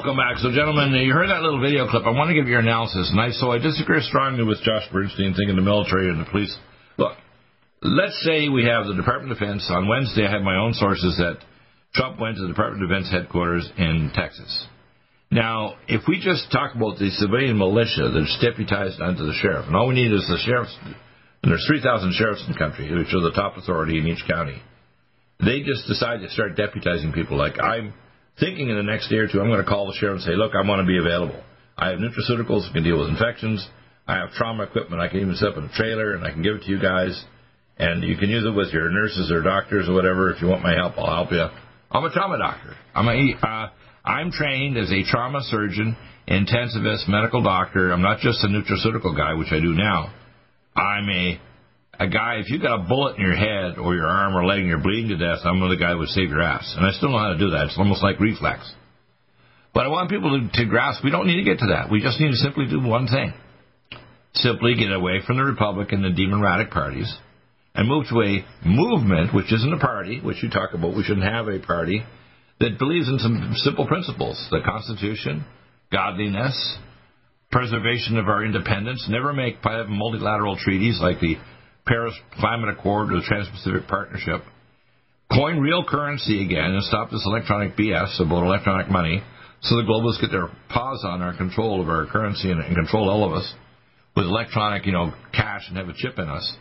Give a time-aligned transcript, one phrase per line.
[0.00, 0.38] Welcome back.
[0.38, 2.08] So, gentlemen, you heard that little video clip.
[2.08, 3.12] I want to give your analysis.
[3.12, 6.56] And I, so I disagree strongly with Josh Bernstein thinking the military and the police.
[6.96, 7.12] Look,
[7.82, 9.68] let's say we have the Department of Defense.
[9.68, 11.44] On Wednesday, I had my own sources that
[11.92, 14.48] Trump went to the Department of Defense headquarters in Texas.
[15.30, 19.76] Now, if we just talk about the civilian militia that's deputized under the sheriff, and
[19.76, 23.20] all we need is the sheriffs, and there's 3,000 sheriffs in the country, which are
[23.20, 24.62] the top authority in each county.
[25.44, 27.36] They just decide to start deputizing people.
[27.36, 27.92] Like I'm
[28.40, 30.34] thinking in the next day or two, I'm going to call the sheriff and say,
[30.34, 31.40] look, I want to be available.
[31.76, 33.66] I have nutraceuticals, can deal with infections.
[34.08, 35.00] I have trauma equipment.
[35.00, 36.80] I can even set up in a trailer and I can give it to you
[36.80, 37.14] guys.
[37.78, 40.32] And you can use it with your nurses or doctors or whatever.
[40.32, 41.46] If you want my help, I'll help you.
[41.90, 42.76] I'm a trauma doctor.
[42.94, 43.68] I'm a, uh,
[44.04, 45.96] I'm trained as a trauma surgeon,
[46.28, 47.92] intensivist, medical doctor.
[47.92, 50.12] I'm not just a nutraceutical guy, which I do now.
[50.76, 51.40] I'm a
[52.00, 54.60] a guy, if you got a bullet in your head or your arm or leg
[54.60, 56.74] and you're bleeding to death, I'm the guy who would save your ass.
[56.76, 57.66] And I still know how to do that.
[57.66, 58.64] It's almost like reflex.
[59.74, 61.90] But I want people to, to grasp we don't need to get to that.
[61.90, 63.34] We just need to simply do one thing.
[64.32, 67.14] Simply get away from the Republican and the democratic parties
[67.74, 70.96] and move to a movement, which isn't a party, which you talk about.
[70.96, 72.02] We shouldn't have a party
[72.60, 75.44] that believes in some simple principles the Constitution,
[75.92, 76.56] godliness,
[77.52, 79.56] preservation of our independence, never make
[79.88, 81.36] multilateral treaties like the
[81.86, 84.42] Paris Climate Accord or the Trans-Pacific Partnership,
[85.32, 89.22] coin real currency again and stop this electronic BS about electronic money
[89.62, 93.08] so the globalists get their paws on our control of our currency and, and control
[93.08, 93.54] all of us
[94.16, 96.56] with electronic, you know, cash and have a chip in us.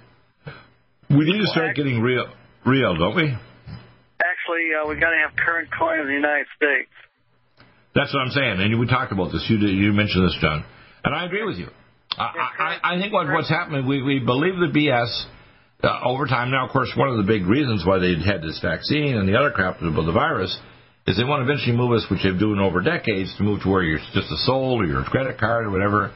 [1.09, 2.27] We need to start getting real,
[2.65, 3.23] real, don't we?
[3.23, 6.91] Actually, uh, we got to have current coin in the United States.
[7.95, 8.59] That's what I'm saying.
[8.59, 9.45] And we talked about this.
[9.49, 10.63] You you mentioned this, John,
[11.03, 11.67] and I agree with you.
[12.19, 15.07] I, I, I think what, what's happening, we, we believe the BS
[15.83, 16.51] uh, over time.
[16.51, 19.37] Now, of course, one of the big reasons why they had this vaccine and the
[19.39, 20.57] other crap about the virus
[21.07, 23.69] is they want to eventually move us, which they've done over decades, to move to
[23.69, 26.11] where you're just a soul or your credit card or whatever.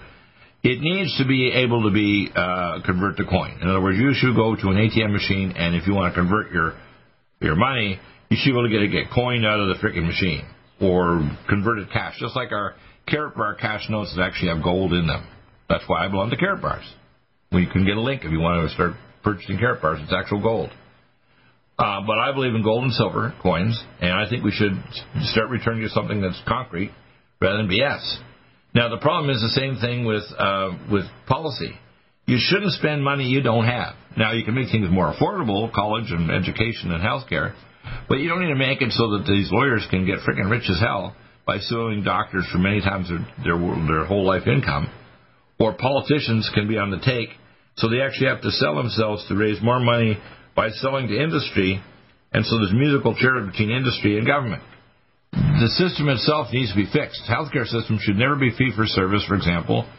[0.61, 3.59] It needs to be able to be uh, convert to coin.
[3.61, 6.19] In other words, you should go to an ATM machine, and if you want to
[6.19, 6.77] convert your
[7.39, 7.99] your money,
[8.29, 10.45] you should be able to get a get coin out of the freaking machine
[10.79, 11.19] or
[11.49, 12.75] converted cash, just like our
[13.09, 15.27] Karatbar cash notes that actually have gold in them.
[15.73, 16.85] That's why I belong to Karatbars.
[17.51, 20.03] Well, you can get a link if you want to start purchasing Karatbars.
[20.03, 20.69] It's actual gold.
[21.79, 24.77] Uh, but I believe in gold and silver coins, and I think we should
[25.33, 26.91] start returning to something that's concrete
[27.41, 28.17] rather than BS.
[28.75, 31.73] Now, the problem is the same thing with uh, with policy.
[32.27, 33.95] You shouldn't spend money you don't have.
[34.15, 37.55] Now, you can make things more affordable, college and education and healthcare,
[38.07, 40.69] but you don't need to make it so that these lawyers can get freaking rich
[40.69, 41.15] as hell
[41.47, 44.87] by suing doctors for many times their their, their whole life income
[45.59, 47.29] or politicians can be on the take,
[47.77, 50.17] so they actually have to sell themselves to raise more money
[50.55, 51.81] by selling to industry,
[52.31, 54.63] and so there's musical chairs between industry and government.
[55.31, 57.21] The system itself needs to be fixed.
[57.27, 59.89] Healthcare system should never be fee for service, for example.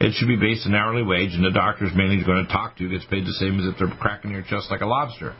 [0.00, 2.88] It should be based on hourly wage, and the doctor's mainly going to talk to
[2.88, 5.34] gets paid the same as if they're cracking your chest like a lobster.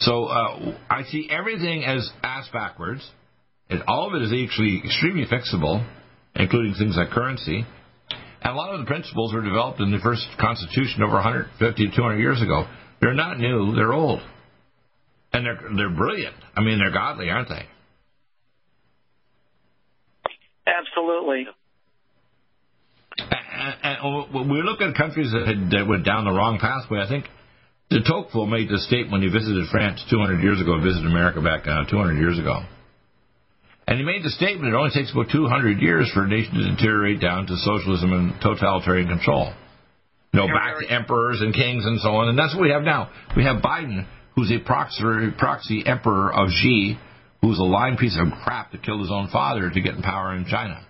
[0.00, 3.08] So uh, I see everything as ass backwards.
[3.70, 5.86] And all of it is actually extremely fixable,
[6.34, 7.64] including things like currency.
[8.44, 11.96] And a lot of the principles were developed in the first Constitution over 150 to
[11.96, 12.66] 200 years ago.
[13.00, 14.20] They're not new; they're old,
[15.32, 16.36] and they're they're brilliant.
[16.54, 17.66] I mean, they're godly, aren't they?
[20.66, 21.46] Absolutely.
[23.18, 27.00] And, and when we look at countries that, had, that went down the wrong pathway,
[27.00, 27.26] I think
[27.90, 31.66] de Tocqueville made this statement when he visited France 200 years ago, visited America back
[31.66, 32.60] uh, 200 years ago.
[33.86, 36.70] And he made the statement it only takes about 200 years for a nation to
[36.74, 39.52] deteriorate down to socialism and totalitarian control.
[40.32, 42.28] You know, back to emperors and kings and so on.
[42.28, 43.10] And that's what we have now.
[43.36, 45.02] We have Biden, who's a proxy,
[45.38, 46.98] proxy emperor of Xi,
[47.40, 50.34] who's a lying piece of crap that killed his own father to get in power
[50.34, 50.84] in China.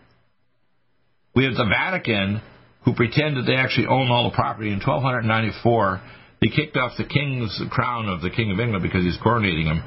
[1.35, 2.40] We have the Vatican,
[2.85, 4.69] who pretend that they actually own all the property.
[4.69, 6.00] In 1294,
[6.40, 9.82] they kicked off the king's crown of the King of England because he's coronating him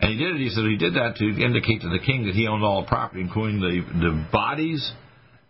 [0.00, 0.38] and he did it.
[0.38, 2.88] He said he did that to indicate to the king that he owned all the
[2.88, 4.92] property, including the the bodies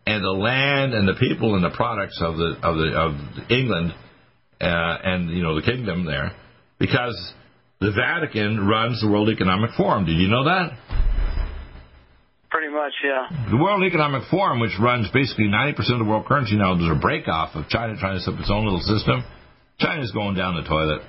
[0.06, 3.94] and the land and the people and the products of the of the of England
[4.60, 6.32] uh, and you know the kingdom there,
[6.78, 7.16] because
[7.80, 10.04] the Vatican runs the World Economic Forum.
[10.04, 10.76] Did you know that?
[12.50, 13.48] Pretty much, yeah.
[13.48, 17.00] The World Economic Forum, which runs basically 90% of the world currency now, there's a
[17.00, 19.22] break off of China trying to set up its own little system.
[19.78, 21.00] China's going down the toilet.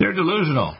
[0.00, 0.74] They're delusional.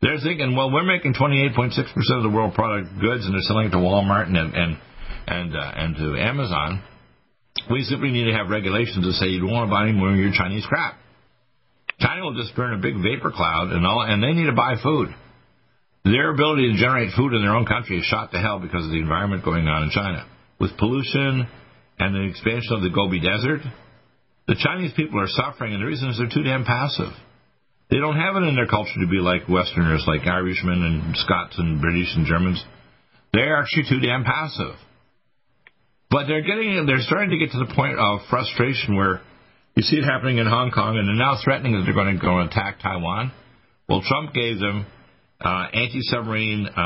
[0.00, 1.74] They're thinking, well, we're making 28.6%
[2.16, 4.78] of the world product goods, and they're selling it to Walmart and and
[5.26, 6.82] and uh, and to Amazon.
[7.70, 10.12] We simply need to have regulations that say you don't want to buy any more
[10.12, 10.94] of your Chinese crap.
[11.98, 14.76] China will just burn a big vapor cloud, and all, and they need to buy
[14.80, 15.08] food.
[16.04, 18.90] Their ability to generate food in their own country is shot to hell because of
[18.90, 20.24] the environment going on in China.
[20.60, 21.48] With pollution
[21.98, 23.60] and the expansion of the Gobi Desert,
[24.46, 27.12] the Chinese people are suffering, and the reason is they're too damn passive.
[27.90, 31.58] They don't have it in their culture to be like Westerners, like Irishmen and Scots
[31.58, 32.62] and British and Germans.
[33.32, 34.74] They're actually too damn passive.
[36.10, 39.20] But they're getting, they're starting to get to the point of frustration where
[39.74, 42.20] you see it happening in Hong Kong, and they're now threatening that they're going to
[42.20, 43.32] go and attack Taiwan.
[43.88, 44.86] Well, Trump gave them
[45.40, 46.80] uh, anti-submarine, uh,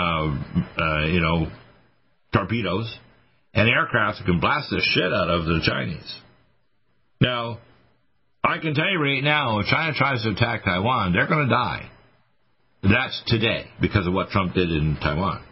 [0.79, 1.47] uh, you know,
[2.33, 2.95] torpedoes
[3.55, 6.17] and aircraft that can blast the shit out of the Chinese.
[7.21, 7.59] Now,
[8.45, 11.55] I can tell you right now, if China tries to attack Taiwan, they're going to
[11.55, 11.91] die.
[12.83, 15.45] That's today because of what Trump did in Taiwan.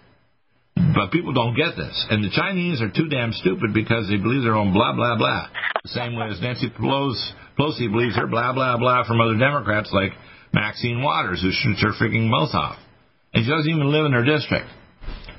[0.74, 2.06] But people don't get this.
[2.10, 5.46] And the Chinese are too damn stupid because they believe their own blah, blah, blah.
[5.84, 10.10] The same way as Nancy Pelosi, believes her blah, blah, blah from other Democrats like
[10.52, 12.78] Maxine Waters, who shoots her freaking mouth off
[13.32, 14.66] and she doesn't even live in her district.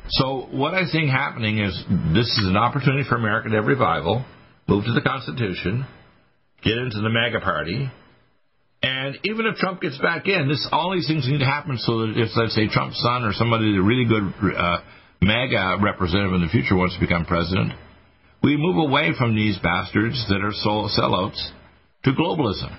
[0.10, 1.78] So what I think happening is
[2.14, 4.26] this is an opportunity for America to have revival,
[4.68, 5.86] move to the Constitution,
[6.64, 7.90] get into the MAGA party,
[8.84, 12.00] and even if Trump gets back in, this all these things need to happen so
[12.00, 14.78] that if let's say Trump's son or somebody a really good uh,
[15.22, 17.74] MAGA representative in the future wants to become president,
[18.42, 21.38] we move away from these bastards that are soul sellouts
[22.06, 22.76] to globalism.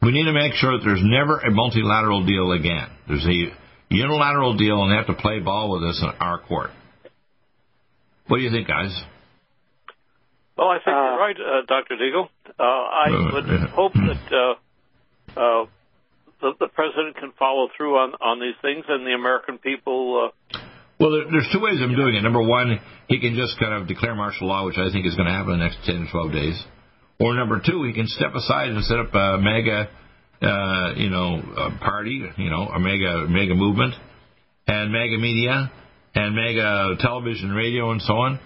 [0.00, 2.88] We need to make sure that there's never a multilateral deal again.
[3.08, 3.54] There's a
[3.88, 6.70] unilateral deal, and they have to play ball with us in our court.
[8.28, 8.92] What do you think, guys?
[10.56, 11.96] Well, I think uh, you're right, uh, Dr.
[11.96, 12.28] Deagle.
[12.58, 15.66] Uh, I uh, would hope that uh, uh,
[16.40, 20.30] the, the, president can follow through on, on these things, and the American people.
[21.00, 22.22] well, there, there's two ways of doing it.
[22.22, 22.78] Number one,
[23.08, 25.54] he can just kind of declare martial law, which I think is going to happen
[25.54, 26.64] in the next 10 to 12 days.
[27.18, 29.88] Or number two, he can step aside and set up a mega,
[30.42, 31.40] uh, you know,
[31.80, 33.94] party, you know, a mega mega movement,
[34.66, 35.70] and mega media,
[36.14, 38.40] and mega television, radio, and so on.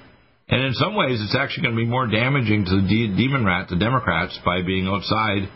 [0.49, 3.45] And in some ways, it's actually going to be more damaging to the de- demon
[3.45, 5.49] rat, the Democrats, by being outside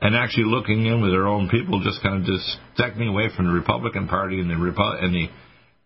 [0.00, 2.44] and actually looking in with their own people, just kind of just
[2.74, 5.28] stepping away from the Republican Party and the Repu- and the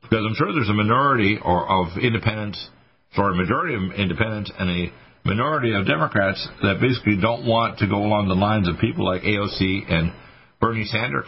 [0.02, 2.70] because I'm sure there's a minority or of independents,
[3.18, 4.92] or a majority of independents and a
[5.24, 9.22] minority of Democrats that basically don't want to go along the lines of people like
[9.22, 10.12] AOC and
[10.60, 11.26] Bernie Sanders.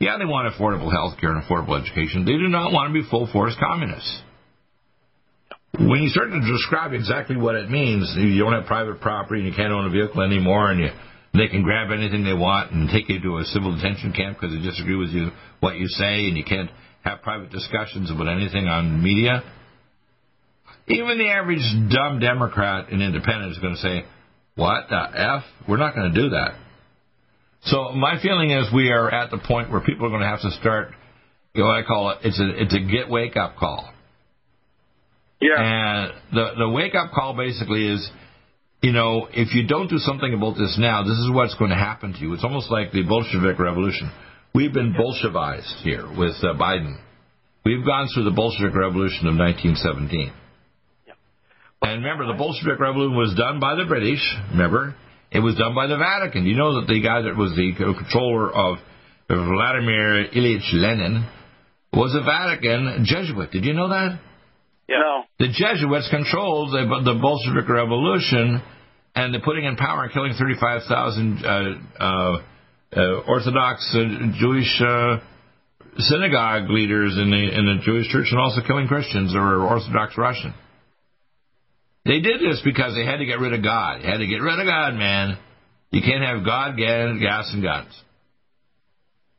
[0.00, 2.24] Yeah, they want affordable health care and affordable education.
[2.24, 4.22] They do not want to be full force communists.
[5.88, 9.48] When you start to describe exactly what it means, you don't have private property and
[9.48, 10.88] you can't own a vehicle anymore, and you,
[11.32, 14.54] they can grab anything they want and take you to a civil detention camp because
[14.54, 15.30] they disagree with you
[15.60, 16.70] what you say, and you can't
[17.02, 19.42] have private discussions about anything on media
[20.90, 24.04] even the average dumb Democrat and independent is going to say,
[24.56, 25.42] what the F?
[25.68, 26.54] We're not going to do that.
[27.62, 30.40] So my feeling is we are at the point where people are going to have
[30.40, 30.92] to start,
[31.54, 33.92] you know, what I call it, it's a, it's a get wake up call.
[35.40, 35.56] Yeah.
[35.56, 38.10] And the, the wake up call basically is,
[38.82, 41.76] you know, if you don't do something about this now, this is what's going to
[41.76, 42.34] happen to you.
[42.34, 44.10] It's almost like the Bolshevik Revolution.
[44.54, 46.98] We've been Bolshevized here with uh, Biden.
[47.64, 50.32] We've gone through the Bolshevik Revolution of 1917.
[51.82, 54.20] And remember, the Bolshevik Revolution was done by the British.
[54.50, 54.94] Remember,
[55.30, 56.44] it was done by the Vatican.
[56.44, 58.78] You know that the guy that was the controller of
[59.28, 61.26] Vladimir Ilyich Lenin
[61.92, 63.50] was a Vatican Jesuit.
[63.50, 64.20] Did you know that?
[64.90, 64.98] Yeah.
[64.98, 65.22] No.
[65.38, 68.60] The Jesuits controlled the, the Bolshevik Revolution,
[69.14, 72.42] and the putting in power and killing 35,000 uh, uh,
[72.96, 75.18] uh, Orthodox uh, Jewish uh,
[75.98, 80.54] synagogue leaders in the in the Jewish church, and also killing Christians or Orthodox Russian.
[82.04, 84.02] They did this because they had to get rid of God.
[84.02, 85.38] They had to get rid of God, man.
[85.92, 87.92] You can't have God, gas, and guns.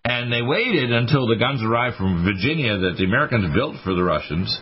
[0.04, 4.04] And they waited until the guns arrived from Virginia that the Americans built for the
[4.04, 4.62] Russians.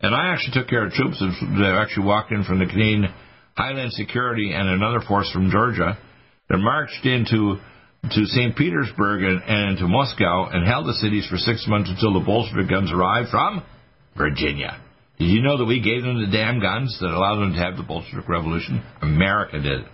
[0.00, 3.06] And I actually took care of troops that actually walked in from the Canadian
[3.56, 5.96] Highland Security and another force from Georgia
[6.48, 7.56] that marched into
[8.02, 8.54] to St.
[8.54, 12.68] Petersburg and, and to Moscow and held the cities for six months until the Bolshevik
[12.68, 13.64] guns arrived from
[14.16, 14.80] Virginia.
[15.18, 17.76] Did you know that we gave them the damn guns that allowed them to have
[17.76, 18.84] the Bolshevik Revolution?
[19.00, 19.86] America did.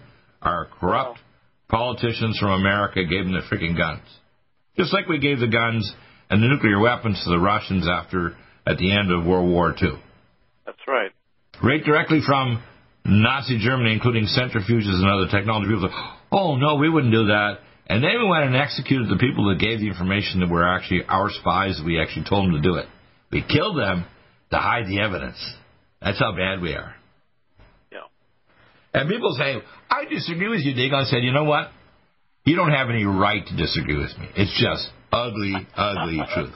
[0.43, 1.21] Our corrupt
[1.69, 4.03] politicians from America gave them the freaking guns.
[4.77, 5.91] Just like we gave the guns
[6.29, 9.99] and the nuclear weapons to the Russians after at the end of World War II.
[10.67, 11.11] That's right.
[11.63, 12.63] Right directly from
[13.05, 15.69] Nazi Germany, including centrifuges and other technology.
[15.69, 15.97] People said,
[16.31, 19.59] "Oh no, we wouldn't do that." And then we went and executed the people that
[19.59, 21.81] gave the information that were actually our spies.
[21.85, 22.87] We actually told them to do it.
[23.31, 24.07] We killed them
[24.51, 25.37] to hide the evidence.
[26.01, 26.95] That's how bad we are.
[27.91, 27.99] Yeah.
[28.95, 29.57] And people say,
[29.91, 30.73] I disagree with you.
[30.95, 31.71] I said, you know what?
[32.45, 34.29] You don't have any right to disagree with me.
[34.37, 36.55] It's just ugly, ugly truth.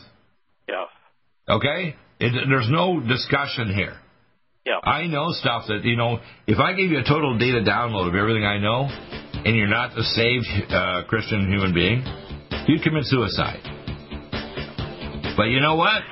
[1.48, 1.96] Okay?
[2.18, 3.96] It, there's no discussion here.
[4.64, 4.78] Yeah.
[4.82, 8.14] I know stuff that, you know, if I gave you a total data download of
[8.14, 12.02] everything I know, and you're not a saved uh, Christian human being,
[12.66, 13.60] you'd commit suicide.
[15.36, 16.02] But you know what?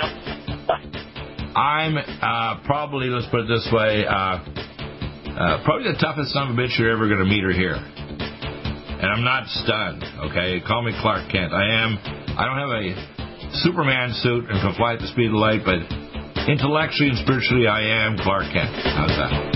[1.57, 6.59] I'm uh, probably, let's put it this way, uh, uh, probably the toughest son of
[6.59, 7.75] a bitch you're ever going to meet or hear.
[7.75, 10.63] And I'm not stunned, okay?
[10.67, 11.53] Call me Clark Kent.
[11.53, 11.99] I am,
[12.39, 13.24] I don't have a
[13.63, 15.79] Superman suit and can fly at the speed of light, but
[16.49, 18.75] intellectually and spiritually, I am Clark Kent.
[18.83, 19.55] How's that?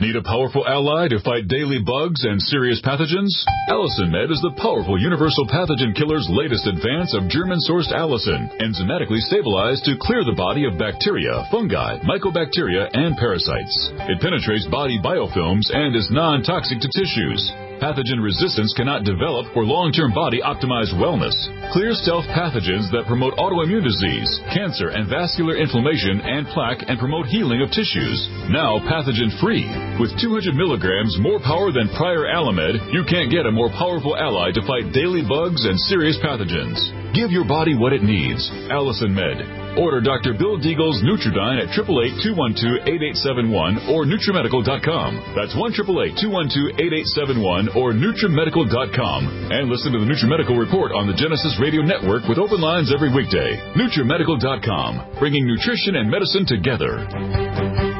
[0.00, 3.36] Need a powerful ally to fight daily bugs and serious pathogens?
[3.68, 9.84] Allicin Med is the powerful universal pathogen killer's latest advance of German-sourced allicin, enzymatically stabilized
[9.84, 13.92] to clear the body of bacteria, fungi, mycobacteria, and parasites.
[14.08, 17.44] It penetrates body biofilms and is non-toxic to tissues.
[17.84, 21.36] Pathogen resistance cannot develop for long-term body optimized wellness.
[21.70, 27.30] Clear stealth pathogens that promote autoimmune disease, cancer and vascular inflammation and plaque and promote
[27.30, 28.26] healing of tissues.
[28.50, 29.70] Now pathogen free.
[30.02, 34.50] With 200 milligrams more power than prior Alamed, you can't get a more powerful ally
[34.50, 36.82] to fight daily bugs and serious pathogens.
[37.14, 38.50] Give your body what it needs.
[38.70, 39.60] Allicin Med.
[39.78, 40.34] Order Dr.
[40.34, 45.10] Bill Deagle's Nutriodine at 888-212-8871 or NutriMedical.com.
[45.38, 49.20] That's 1-888-212-8871 or NutriMedical.com.
[49.50, 53.12] And listen to the NutriMedical Report on the Genesis Radio Network with open lines every
[53.14, 53.60] weekday.
[53.76, 57.99] NutriMedical.com, bringing nutrition and medicine together.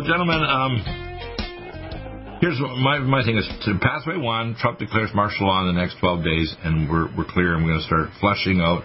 [0.00, 5.60] so, gentlemen, um, here's my my thing is: to pathway one, Trump declares martial law
[5.62, 8.84] in the next 12 days, and we're we're clear, we're going to start flushing out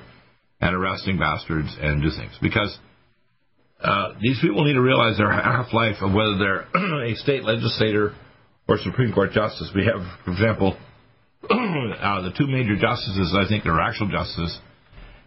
[0.62, 2.78] and arresting bastards and do things because.
[3.84, 8.16] Uh, these people need to realize their half-life of whether they're a state legislator
[8.66, 9.70] or Supreme Court justice.
[9.76, 10.78] We have, for example,
[11.44, 14.58] uh, the two major justices, I think, are actual justices,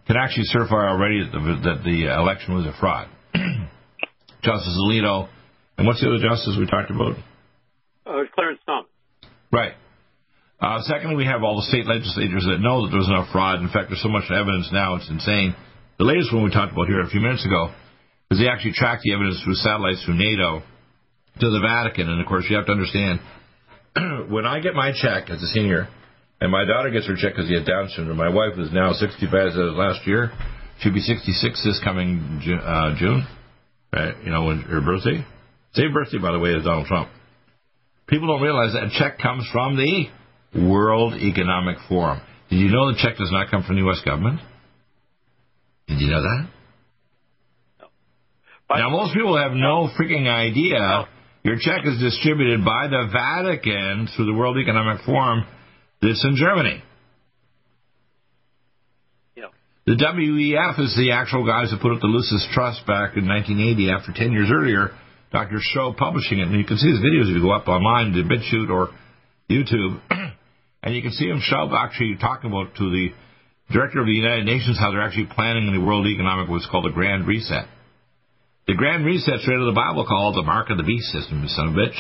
[0.07, 3.11] can actually certify already that the, that the election was a fraud.
[4.43, 5.29] Justice Alito
[5.79, 7.17] And what's the other justice we talked about?
[8.07, 8.91] Uh, Clarence Thomas.
[9.53, 9.75] Right.
[10.61, 13.61] Uh, secondly, we have all the state legislators that know that there's enough fraud.
[13.61, 15.55] In fact, there's so much evidence now, it's insane.
[15.99, 17.73] The latest one we talked about here a few minutes ago
[18.31, 20.63] is they actually track the evidence through satellites through NATO
[21.41, 22.09] to the Vatican.
[22.09, 23.21] And of course, you have to understand
[24.33, 25.89] when I get my check as a senior,
[26.41, 28.17] and my daughter gets her check because she has Down syndrome.
[28.17, 30.33] My wife is now 65 as of last year.
[30.81, 32.61] She'll be 66 this coming June.
[32.61, 33.27] Uh, June
[33.97, 34.15] right?
[34.25, 35.25] You know, when her birthday.
[35.77, 37.11] Same birthday, by the way, as Donald Trump.
[38.09, 40.07] People don't realize that a check comes from the
[40.67, 42.21] World Economic Forum.
[42.49, 44.01] Did you know the check does not come from the U.S.
[44.03, 44.41] government?
[45.87, 46.49] Did you know that?
[47.81, 48.77] No.
[48.77, 50.79] Now, most people have no freaking idea.
[50.79, 51.05] No.
[51.43, 55.45] Your check is distributed by the Vatican through the World Economic Forum
[56.01, 56.83] that's in Germany.
[59.87, 63.91] The WEF is the actual guys who put up the Lucis Trust back in 1980
[63.93, 64.91] after 10 years earlier.
[65.33, 65.59] Dr.
[65.61, 66.49] Show publishing it.
[66.49, 68.91] And you can see his videos if you go up online to BitChute or
[69.51, 70.01] YouTube.
[70.83, 73.09] and you can see him show actually talking about to the
[73.73, 76.95] director of the United Nations how they're actually planning the world economic what's called the
[76.95, 77.67] Grand Reset.
[78.67, 81.43] The Grand Reset straight out of the Bible called the mark of the beast system,
[81.43, 81.99] you son of a bitch.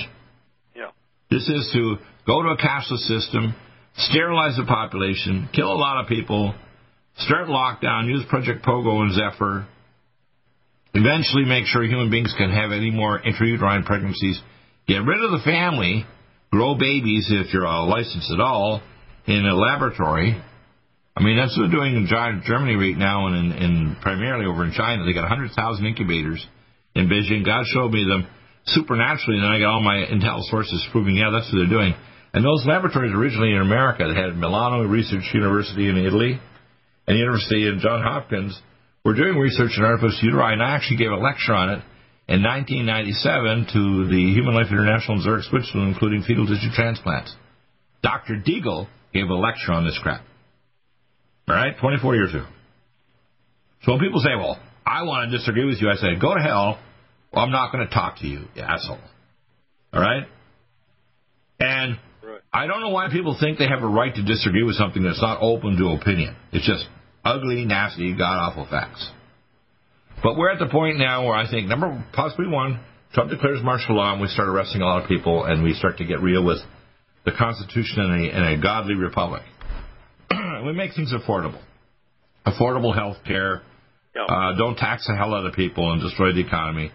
[0.74, 0.90] Yeah.
[1.30, 3.54] This is to go to a cashless system,
[3.96, 6.54] sterilize the population, kill a lot of people,
[7.18, 9.66] start lockdown, use Project Pogo and Zephyr,
[10.96, 14.40] eventually make sure human beings can have any more intrauterine pregnancies,
[14.88, 16.06] get rid of the family,
[16.50, 18.80] grow babies if you're uh, licensed at all
[19.26, 20.40] in a laboratory.
[21.16, 24.64] I mean, that's what they're doing in Germany right now and in, in primarily over
[24.64, 25.04] in China.
[25.04, 25.52] They got 100,000
[25.84, 26.44] incubators
[26.94, 27.44] in Beijing.
[27.44, 28.26] God showed me them
[28.66, 31.94] supernaturally, and then I got all my intel sources proving, yeah, that's what they're doing.
[32.32, 36.38] And those laboratories originally in America, they had Milano Research University in Italy,
[37.06, 38.60] and University and John Hopkins
[39.06, 41.80] were doing research in artificial uteri, and I actually gave a lecture on it
[42.26, 47.32] in 1997 to the Human Life International in Zurich, Switzerland, including fetal tissue transplants.
[48.02, 48.42] Dr.
[48.44, 50.22] Deagle gave a lecture on this crap.
[51.48, 52.46] All right, 24 years ago.
[53.84, 56.42] So when people say, well, I want to disagree with you, I say, go to
[56.42, 56.80] hell.
[57.32, 58.98] Well, I'm not going to talk to you, you asshole.
[59.92, 60.24] All right?
[61.60, 61.98] And.
[62.52, 65.20] I don't know why people think they have a right to disagree with something that's
[65.20, 66.36] not open to opinion.
[66.52, 66.86] It's just
[67.26, 69.10] ugly, nasty, god awful facts.
[70.22, 72.80] But we're at the point now where I think number possibly one,
[73.12, 75.98] Trump declares martial law and we start arresting a lot of people and we start
[75.98, 76.58] to get real with
[77.24, 79.42] the Constitution and a, and a godly republic.
[80.64, 81.60] we make things affordable,
[82.46, 83.62] affordable health care.
[84.14, 84.26] Yep.
[84.28, 86.90] Uh, don't tax the hell out of people and destroy the economy,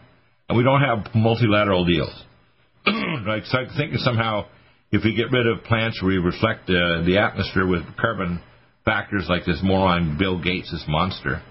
[0.50, 2.24] and we don't have multilateral deals.
[3.28, 4.46] like so I think somehow
[4.92, 8.42] if we get rid of plants, we reflect uh, the atmosphere with carbon
[8.86, 11.42] factors like this moron Bill Gates, this monster.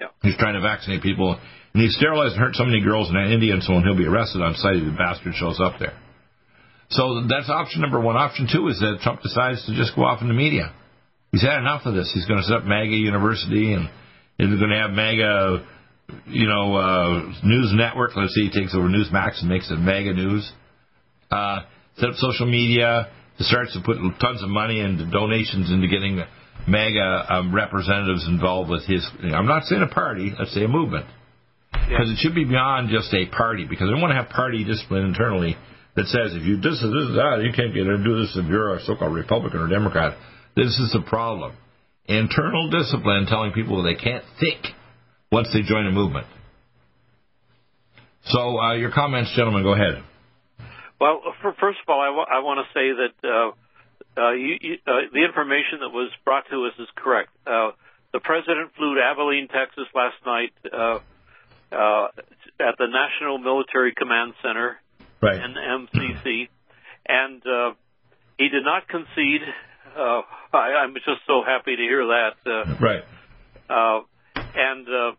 [0.00, 0.08] Yeah.
[0.22, 1.38] He's trying to vaccinate people,
[1.72, 3.82] and he sterilized and hurt so many girls in India and so on.
[3.82, 5.94] He'll be arrested on sight if the bastard shows up there.
[6.90, 8.16] So that's option number one.
[8.16, 10.72] Option two is that Trump decides to just go off in the media.
[11.32, 12.10] He's had enough of this.
[12.14, 13.88] He's going to set up MAGA University, and
[14.38, 15.66] he's going to have MAGA,
[16.28, 18.16] you know, uh, news network.
[18.16, 20.50] Let's see, he takes over Newsmax and makes it MAGA News.
[21.30, 21.60] Uh,
[21.96, 23.08] set up social media.
[23.38, 26.22] He starts to put tons of money and donations into getting
[26.66, 29.06] MAGA um, representatives involved with his.
[29.22, 30.32] I'm not saying a party.
[30.38, 31.06] Let's say a movement,
[31.72, 32.12] because yeah.
[32.12, 33.66] it should be beyond just a party.
[33.68, 35.56] Because they don't want to have party discipline internally
[35.96, 38.36] that says if you this is this is that you can't get to do this
[38.36, 40.16] if you're a so-called Republican or Democrat.
[40.54, 41.56] This is the problem.
[42.06, 44.64] Internal discipline telling people they can't think
[45.30, 46.26] once they join a movement.
[48.26, 50.02] So uh, your comments, gentlemen, go ahead.
[51.00, 53.28] Well, for, first of all, I, w- I want to say that.
[53.28, 53.52] Uh,
[54.18, 57.28] uh, you, you, uh, the information that was brought to us is correct.
[57.46, 57.72] Uh,
[58.12, 60.98] the president flew to Abilene, Texas last night uh,
[61.70, 62.08] uh,
[62.58, 64.80] at the National Military Command Center,
[65.20, 65.38] right.
[65.38, 66.48] NMCC,
[67.06, 67.74] and uh,
[68.38, 69.42] he did not concede.
[69.94, 72.36] Uh, I, I'm just so happy to hear that.
[72.46, 73.04] Uh, right.
[73.68, 74.00] Uh,
[74.54, 75.12] and uh,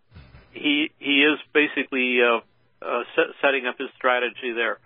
[0.51, 2.39] he he is basically uh,
[2.83, 4.79] uh, set, setting up his strategy there.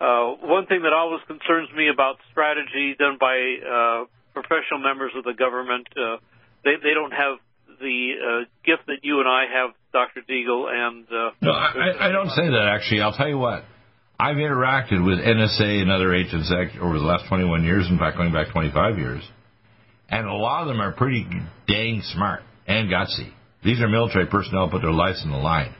[0.00, 5.24] Uh, one thing that always concerns me about strategy done by uh, professional members of
[5.24, 6.18] the government, uh,
[6.64, 7.38] they they don't have
[7.80, 10.22] the uh, gift that you and I have, Dr.
[10.22, 13.02] Deagle, and uh, no, I, I don't say that actually.
[13.02, 13.64] I'll tell you what.
[14.20, 18.32] I've interacted with NSA and other agents over the last 21 years, in fact, going
[18.32, 19.22] back 25 years,
[20.08, 21.24] and a lot of them are pretty
[21.68, 23.30] dang smart and gutsy.
[23.64, 25.74] These are military personnel put their lives on the line.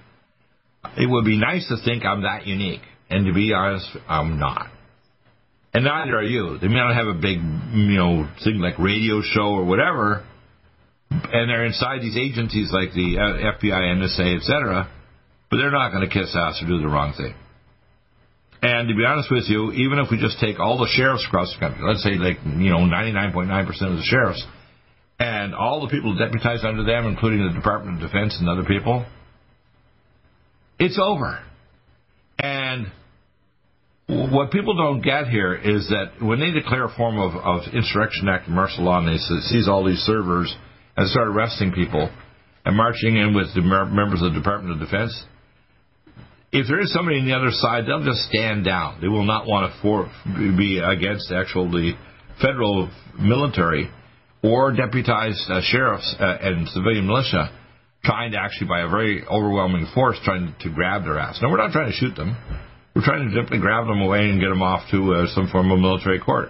[0.96, 2.82] It would be nice to think I'm that unique.
[3.10, 4.70] And to be honest, I'm not.
[5.74, 6.58] And neither are you.
[6.58, 10.24] They may not have a big, you know, thing like radio show or whatever,
[11.10, 14.90] and they're inside these agencies like the uh, FBI, NSA, etc.
[15.50, 17.34] But they're not going to kiss ass or do the wrong thing.
[18.60, 21.54] And to be honest with you, even if we just take all the sheriffs across
[21.54, 24.44] the country, let's say like, you know, 99.9% of the sheriffs,
[25.20, 29.06] and all the people deputized under them, including the Department of Defense and other people,
[30.78, 31.38] it's over.
[32.38, 32.86] And
[34.08, 38.28] what people don't get here is that when they declare a form of, of insurrection
[38.28, 40.54] act martial law and they seize all these servers
[40.96, 42.10] and start arresting people
[42.64, 45.24] and marching in with the members of the Department of Defense,
[46.52, 49.00] if there is somebody on the other side, they'll just stand down.
[49.00, 50.10] They will not want to for,
[50.56, 51.96] be against actually
[52.40, 53.90] federal military
[54.42, 57.50] or deputized uh, sheriffs uh, and civilian militia
[58.04, 61.38] trying to actually, by a very overwhelming force, trying to grab their ass.
[61.42, 62.36] No, we're not trying to shoot them.
[62.94, 65.70] We're trying to simply grab them away and get them off to uh, some form
[65.70, 66.48] of military court.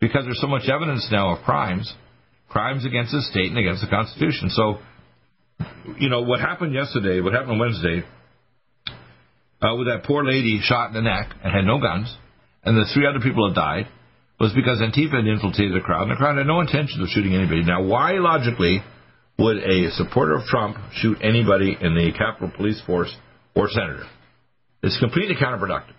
[0.00, 1.92] Because there's so much evidence now of crimes,
[2.48, 4.50] crimes against the state and against the Constitution.
[4.50, 4.78] So,
[5.98, 8.04] you know, what happened yesterday, what happened on Wednesday,
[9.62, 12.14] uh, with that poor lady shot in the neck and had no guns,
[12.64, 13.88] and the three other people that died,
[14.38, 17.34] was because Antifa had infiltrated the crowd, and the crowd had no intention of shooting
[17.34, 17.64] anybody.
[17.64, 18.84] Now, why logically
[19.38, 23.14] would a supporter of Trump shoot anybody in the Capitol Police Force
[23.54, 24.04] or senator?
[24.82, 25.94] It's completely counterproductive.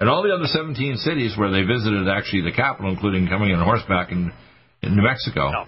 [0.00, 3.64] And all the other 17 cities where they visited actually the Capitol, including coming on
[3.64, 4.32] horseback in,
[4.82, 5.64] in New Mexico, no.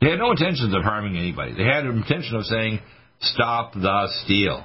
[0.00, 1.54] they had no intentions of harming anybody.
[1.54, 2.80] They had an intention of saying,
[3.20, 4.64] stop the steal.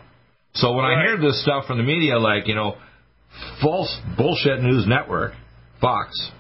[0.56, 0.99] So when right.
[0.99, 2.75] I hear this stuff from the media, like, you know,
[3.62, 5.34] false bullshit news network,
[5.82, 6.32] Fox,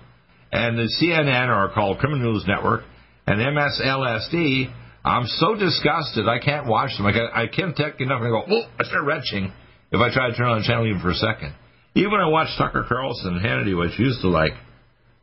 [0.51, 2.83] and the CNN are called Criminal News Network,
[3.27, 7.05] and MSLSD, I'm so disgusted I can't watch them.
[7.07, 9.51] I, I can't take enough and I go, oh, I start retching
[9.91, 11.53] if I try to turn on the channel even for a second.
[11.95, 14.53] Even when I watch Tucker Carlson and Hannity, which used to like,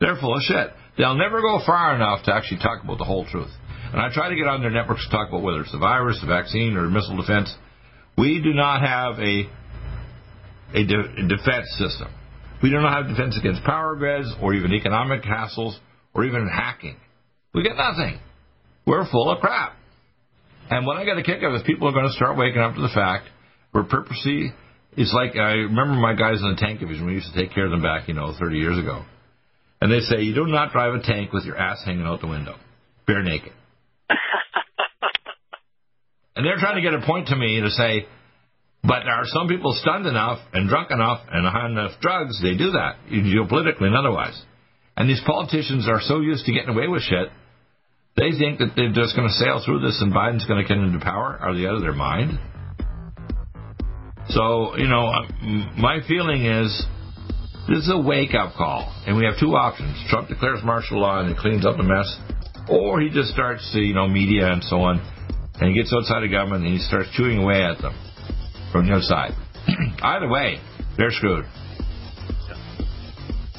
[0.01, 0.71] they're full of shit.
[0.99, 3.51] They'll never go far enough to actually talk about the whole truth.
[3.93, 6.19] And I try to get on their networks to talk about whether it's the virus,
[6.21, 7.55] the vaccine, or missile defense.
[8.19, 9.49] We do not have a
[10.75, 12.09] a, de- a defense system.
[12.62, 15.77] We do not have defense against power grids or even economic hassles
[16.15, 16.97] or even hacking.
[17.55, 18.19] We get nothing.
[18.87, 19.77] We're full of crap.
[20.70, 22.61] And what I get a kick out of is people are going to start waking
[22.61, 23.29] up to the fact
[23.72, 24.53] we're purposely.
[24.96, 27.07] It's like I remember my guys in the tank division.
[27.07, 29.05] We used to take care of them back, you know, 30 years ago.
[29.81, 32.27] And they say you do not drive a tank with your ass hanging out the
[32.27, 32.57] window,
[33.07, 33.53] bare naked.
[36.37, 38.07] and they're trying to get a point to me to say,
[38.83, 42.70] but are some people stunned enough and drunk enough and on enough drugs, they do
[42.70, 44.40] that, geopolitically and otherwise.
[44.96, 47.29] And these politicians are so used to getting away with shit,
[48.17, 50.79] they think that they're just going to sail through this and Biden's going to get
[50.79, 51.37] into power.
[51.41, 52.39] Are they out of their mind?
[54.29, 55.23] So, you know, uh,
[55.77, 56.85] my feeling is
[57.69, 58.93] this is a wake up call.
[59.07, 59.97] And we have two options.
[60.09, 62.09] Trump declares martial law and it cleans up the mess,
[62.69, 64.99] or he just starts, to, you know, media and so on,
[65.61, 67.95] and he gets outside of government and he starts chewing away at them
[68.73, 69.33] from the outside.
[70.03, 70.59] Either way,
[70.97, 71.45] they're screwed.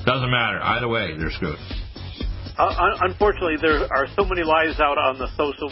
[0.06, 0.60] Doesn't matter.
[0.63, 1.60] Either way, they're screwed.
[2.58, 5.72] Uh, unfortunately, there are so many lies out on the social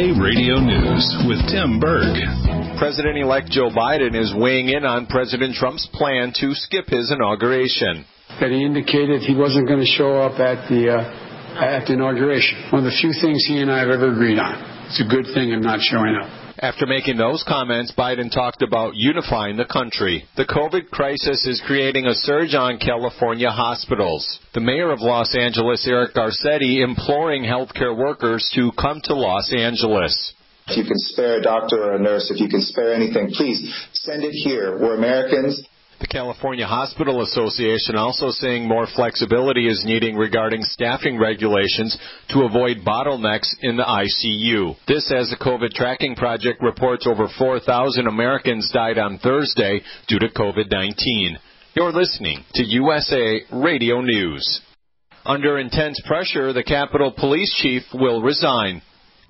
[0.00, 2.16] USA Radio News with Tim Berg.
[2.78, 8.06] President elect Joe Biden is weighing in on President Trump's plan to skip his inauguration.
[8.40, 12.72] That he indicated he wasn't going to show up at the, uh, at the inauguration.
[12.72, 14.56] One of the few things he and I have ever agreed on.
[14.88, 16.39] It's a good thing I'm not showing up.
[16.62, 20.24] After making those comments, Biden talked about unifying the country.
[20.36, 24.38] The COVID crisis is creating a surge on California hospitals.
[24.52, 30.34] The mayor of Los Angeles, Eric Garcetti, imploring healthcare workers to come to Los Angeles.
[30.66, 33.74] If you can spare a doctor or a nurse, if you can spare anything, please
[33.94, 34.78] send it here.
[34.78, 35.66] We're Americans.
[36.00, 41.96] The California Hospital Association also saying more flexibility is needing regarding staffing regulations
[42.30, 44.76] to avoid bottlenecks in the ICU.
[44.88, 50.28] This as the COVID tracking project reports over 4,000 Americans died on Thursday due to
[50.28, 51.36] COVID-19.
[51.74, 54.62] You're listening to USA Radio News.
[55.26, 58.80] Under intense pressure, the Capitol Police Chief will resign.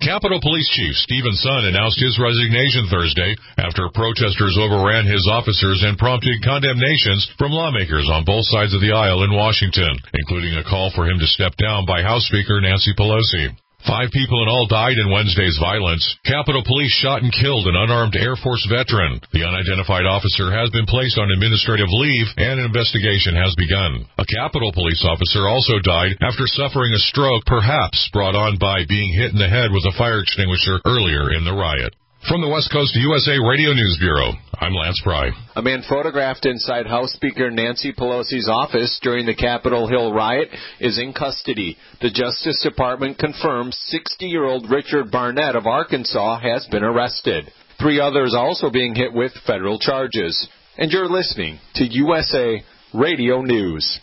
[0.01, 5.95] Capitol Police Chief Steven Sund announced his resignation Thursday after protesters overran his officers and
[5.95, 10.89] prompted condemnations from lawmakers on both sides of the aisle in Washington, including a call
[10.89, 13.53] for him to step down by House Speaker Nancy Pelosi.
[13.87, 16.05] Five people in all died in Wednesday's violence.
[16.25, 19.21] Capitol Police shot and killed an unarmed Air Force veteran.
[19.33, 24.05] The unidentified officer has been placed on administrative leave and an investigation has begun.
[24.21, 29.13] A Capitol Police officer also died after suffering a stroke, perhaps brought on by being
[29.17, 31.95] hit in the head with a fire extinguisher earlier in the riot.
[32.27, 35.31] From the West Coast USA Radio News Bureau, I'm Lance Pry.
[35.55, 40.99] A man photographed inside House Speaker Nancy Pelosi's office during the Capitol Hill riot is
[40.99, 41.77] in custody.
[41.99, 47.51] The Justice Department confirms 60 year old Richard Barnett of Arkansas has been arrested.
[47.81, 50.47] Three others also being hit with federal charges.
[50.77, 53.99] And you're listening to USA Radio News.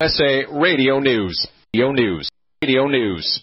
[0.00, 1.48] USA Radio News.
[1.74, 2.30] Radio News.
[2.62, 3.42] Radio News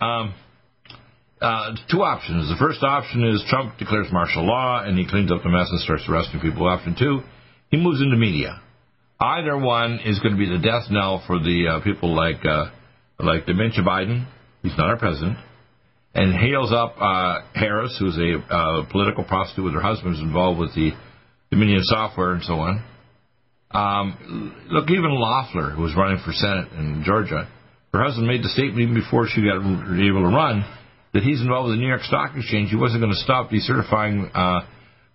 [0.00, 0.34] Um,
[1.40, 2.48] uh, two options.
[2.48, 5.80] The first option is Trump declares martial law and he cleans up the mess and
[5.80, 6.66] starts arresting people.
[6.66, 7.20] Option two,
[7.70, 8.60] he moves into media.
[9.20, 12.70] Either one is going to be the death knell for the uh, people like uh,
[13.18, 14.26] like Dementia Biden.
[14.62, 15.38] He's not our president.
[16.14, 20.58] And hails up uh, Harris, who's a uh, political prostitute with her husband, who's involved
[20.58, 20.90] with the
[21.50, 22.84] Dominion software and so on.
[23.70, 27.48] Um, look, even Loeffler, who was running for Senate in Georgia,
[27.92, 30.64] her husband made the statement even before she got able to run
[31.14, 32.70] that he's involved with the New York Stock Exchange.
[32.70, 34.60] He wasn't going to stop decertifying uh,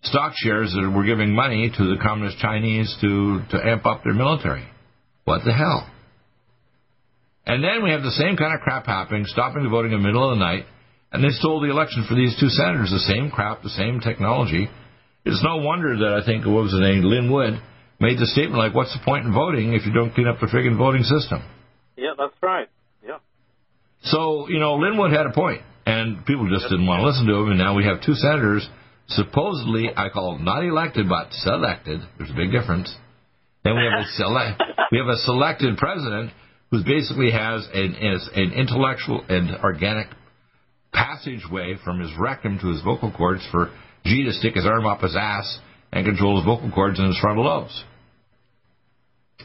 [0.01, 4.13] stock shares that were giving money to the communist Chinese to, to amp up their
[4.13, 4.65] military.
[5.25, 5.87] What the hell?
[7.45, 10.07] And then we have the same kind of crap happening, stopping the voting in the
[10.07, 10.65] middle of the night,
[11.11, 12.89] and they stole the election for these two senators.
[12.89, 14.69] The same crap, the same technology.
[15.25, 17.61] It's no wonder that I think, what was his name, Lin Wood,
[17.99, 20.47] made the statement like, what's the point in voting if you don't clean up the
[20.47, 21.43] friggin' voting system?
[21.95, 22.67] Yeah, that's right.
[23.05, 23.17] Yeah.
[24.03, 27.27] So, you know, Lin Wood had a point, and people just didn't want to listen
[27.27, 28.67] to him, and now we have two senators,
[29.07, 32.01] supposedly, I call not elected, but selected.
[32.17, 32.93] There's a big difference.
[33.63, 36.31] Then we have a select, we have a selected president
[36.71, 37.95] who basically has an,
[38.35, 40.07] an intellectual and organic
[40.91, 43.71] passageway from his rectum to his vocal cords for
[44.05, 45.59] G to stick his arm up his ass
[45.91, 47.83] and control his vocal cords and his frontal lobes.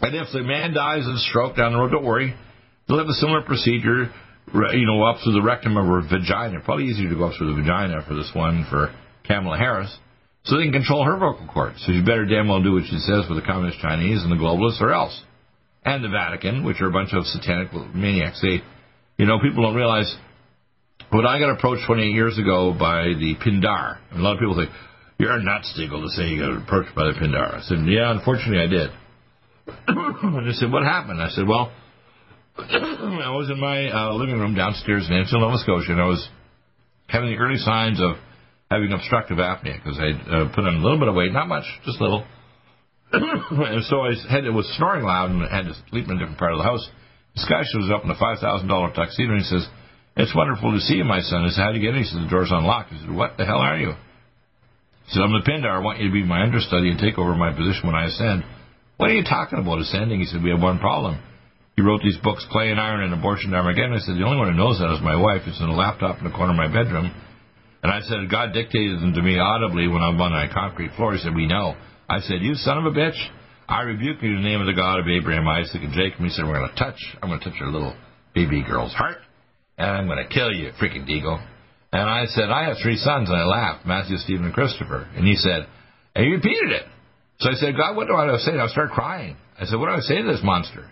[0.00, 2.34] And if the man dies of a stroke down the road, don't worry.
[2.86, 4.10] They'll have a similar procedure,
[4.54, 6.60] you know, up through the rectum of her vagina.
[6.64, 8.94] Probably easier to go up through the vagina for this one for
[9.26, 9.94] Kamala Harris.
[10.44, 11.82] So they can control her vocal cords.
[11.84, 14.36] So she better damn well do what she says with the communist Chinese and the
[14.36, 15.20] globalists or else.
[15.84, 18.40] And the Vatican, which are a bunch of satanic maniacs.
[18.40, 18.62] They,
[19.16, 20.14] you know, people don't realize
[21.10, 24.56] when I got approached 28 years ago by the Pindar, and a lot of people
[24.56, 24.70] think,
[25.18, 27.58] you're nuts, Deagle, to say you got approached by the Pindar.
[27.58, 28.90] I said, yeah, unfortunately I did.
[29.88, 31.22] And they said, what happened?
[31.22, 31.72] I said, well,
[32.58, 36.28] I was in my uh, living room downstairs in Enfield, Nova Scotia, and I was
[37.06, 38.16] having the early signs of
[38.70, 41.64] having obstructive apnea because I uh, put on a little bit of weight, not much,
[41.84, 42.26] just a little.
[43.12, 46.18] and so I had it was snoring loud and I had to sleep in a
[46.18, 46.84] different part of the house.
[47.34, 49.64] This guy shows up in a five thousand dollar tuxedo and he says,
[50.16, 52.08] "It's wonderful to see you, my son." I said, "How do you get in?" He
[52.10, 53.94] said, "The door's unlocked." I said, "What the hell are you?"
[55.08, 55.72] He said, I'm the Pindar.
[55.72, 58.44] I want you to be my understudy and take over my position when I ascend.
[58.98, 60.18] What are you talking about ascending?
[60.18, 61.22] He said, we have one problem.
[61.76, 63.94] He wrote these books, Clay and Iron and Abortion Armageddon.
[63.94, 65.42] I said, the only one who knows that is my wife.
[65.46, 67.14] It's in a laptop in the corner of my bedroom.
[67.82, 71.14] And I said, God dictated them to me audibly when I'm on a concrete floor.
[71.14, 71.76] He said, we know.
[72.10, 73.14] I said, you son of a bitch.
[73.68, 76.18] I rebuke you in the name of the God of Abraham, Isaac, and Jacob.
[76.18, 76.98] He said, we're going to touch.
[77.22, 77.94] I'm going to touch your little
[78.34, 79.18] baby girl's heart.
[79.78, 81.38] And I'm going to kill you, freaking Deagle.
[81.92, 83.30] And I said, I have three sons.
[83.30, 85.06] And I laughed, Matthew, Stephen, and Christopher.
[85.14, 85.68] And he said,
[86.16, 86.82] and he repeated it.
[87.40, 88.58] So I said, God, what do I say?
[88.58, 89.36] I start crying.
[89.58, 90.90] I said, what do I say to this monster?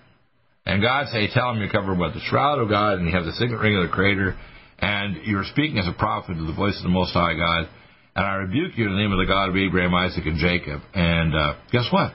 [0.64, 3.24] And God say, tell him you're covered with the shroud of God, and you have
[3.24, 4.36] the signet ring of the Creator,
[4.78, 7.68] and you're speaking as a prophet to the voice of the Most High God.
[8.14, 10.82] And I rebuke you in the name of the God of Abraham, Isaac, and Jacob.
[10.94, 12.12] And uh, guess what?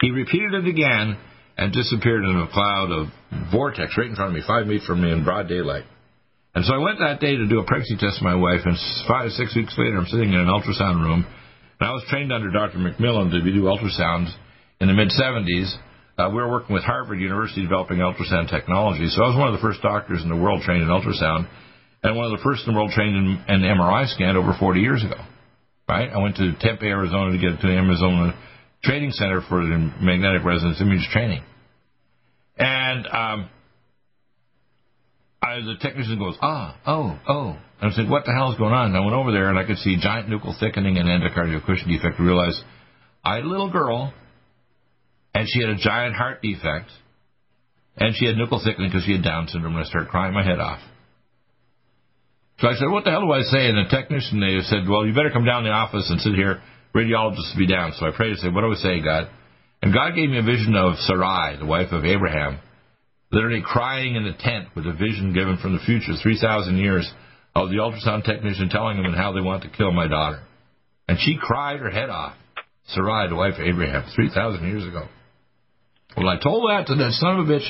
[0.00, 1.16] He repeated it again
[1.56, 3.06] and disappeared in a cloud of
[3.50, 5.84] vortex right in front of me, five feet from me in broad daylight.
[6.54, 8.76] And so I went that day to do a pregnancy test with my wife, and
[9.08, 11.26] five, six weeks later, I'm sitting in an ultrasound room
[11.80, 12.78] and I was trained under Dr.
[12.78, 14.32] McMillan to do ultrasounds
[14.80, 15.74] in the mid 70s.
[16.18, 19.06] Uh, we were working with Harvard University developing ultrasound technology.
[19.08, 21.48] So I was one of the first doctors in the world trained in ultrasound,
[22.02, 24.80] and one of the first in the world trained in an MRI scan over 40
[24.80, 25.20] years ago.
[25.88, 26.10] Right?
[26.10, 28.34] I went to Tempe, Arizona to get to the Arizona
[28.82, 31.42] Training Center for the magnetic resonance image training.
[32.58, 33.50] And um,
[35.42, 37.58] I, the technician goes, ah, oh, oh.
[37.80, 38.86] And I said, what the hell is going on?
[38.86, 41.88] And I went over there and I could see giant nuchal thickening and endocardial cushion
[41.88, 42.18] defect.
[42.18, 42.62] I realized
[43.24, 44.14] I had a little girl
[45.34, 46.90] and she had a giant heart defect
[47.96, 50.44] and she had nuchal thickening because she had Down syndrome and I started crying my
[50.44, 50.80] head off.
[52.60, 53.68] So I said, what the hell do I say?
[53.68, 56.34] And the technician, they said, well, you better come down to the office and sit
[56.34, 56.62] here.
[56.94, 57.92] Radiologists will be down.
[57.98, 59.28] So I prayed and said, what do I say, God?
[59.82, 62.58] And God gave me a vision of Sarai, the wife of Abraham,
[63.36, 67.06] literally crying in the tent with a vision given from the future, 3,000 years
[67.54, 70.40] of the ultrasound technician telling them how they want to kill my daughter.
[71.06, 72.34] And she cried her head off.
[72.88, 75.06] Sarai, the wife of Abraham, 3,000 years ago.
[76.16, 77.68] Well, I told that to that son of a bitch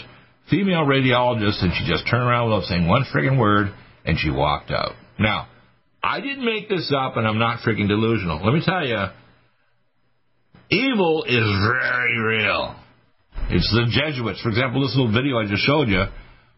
[0.48, 3.74] female radiologist, and she just turned around without saying one friggin' word,
[4.04, 4.92] and she walked out.
[5.18, 5.48] Now,
[6.00, 8.44] I didn't make this up, and I'm not freaking delusional.
[8.44, 9.06] Let me tell you,
[10.70, 12.76] evil is very real.
[13.48, 14.42] It's the Jesuits.
[14.42, 16.04] For example, this little video I just showed you.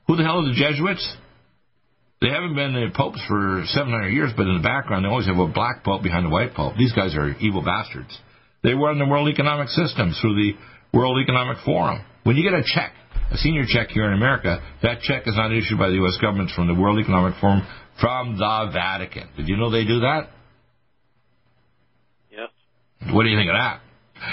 [0.07, 1.05] Who the hell are the Jesuits?
[2.21, 5.39] They haven't been the popes for 700 years, but in the background, they always have
[5.39, 6.75] a black pope behind a white pope.
[6.77, 8.11] These guys are evil bastards.
[8.63, 10.53] They run the World Economic System through the
[10.97, 12.01] World Economic Forum.
[12.25, 12.93] When you get a check,
[13.31, 16.19] a senior check here in America, that check is not issued by the U.S.
[16.21, 17.63] government from the World Economic Forum,
[18.01, 19.29] from the Vatican.
[19.37, 20.31] Did you know they do that?
[22.33, 22.49] Yes.
[23.13, 23.81] What do you think of that?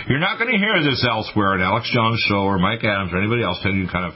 [0.08, 3.20] You're not going to hear this elsewhere in Alex Jones' show or Mike Adams or
[3.20, 4.14] anybody else telling you kind of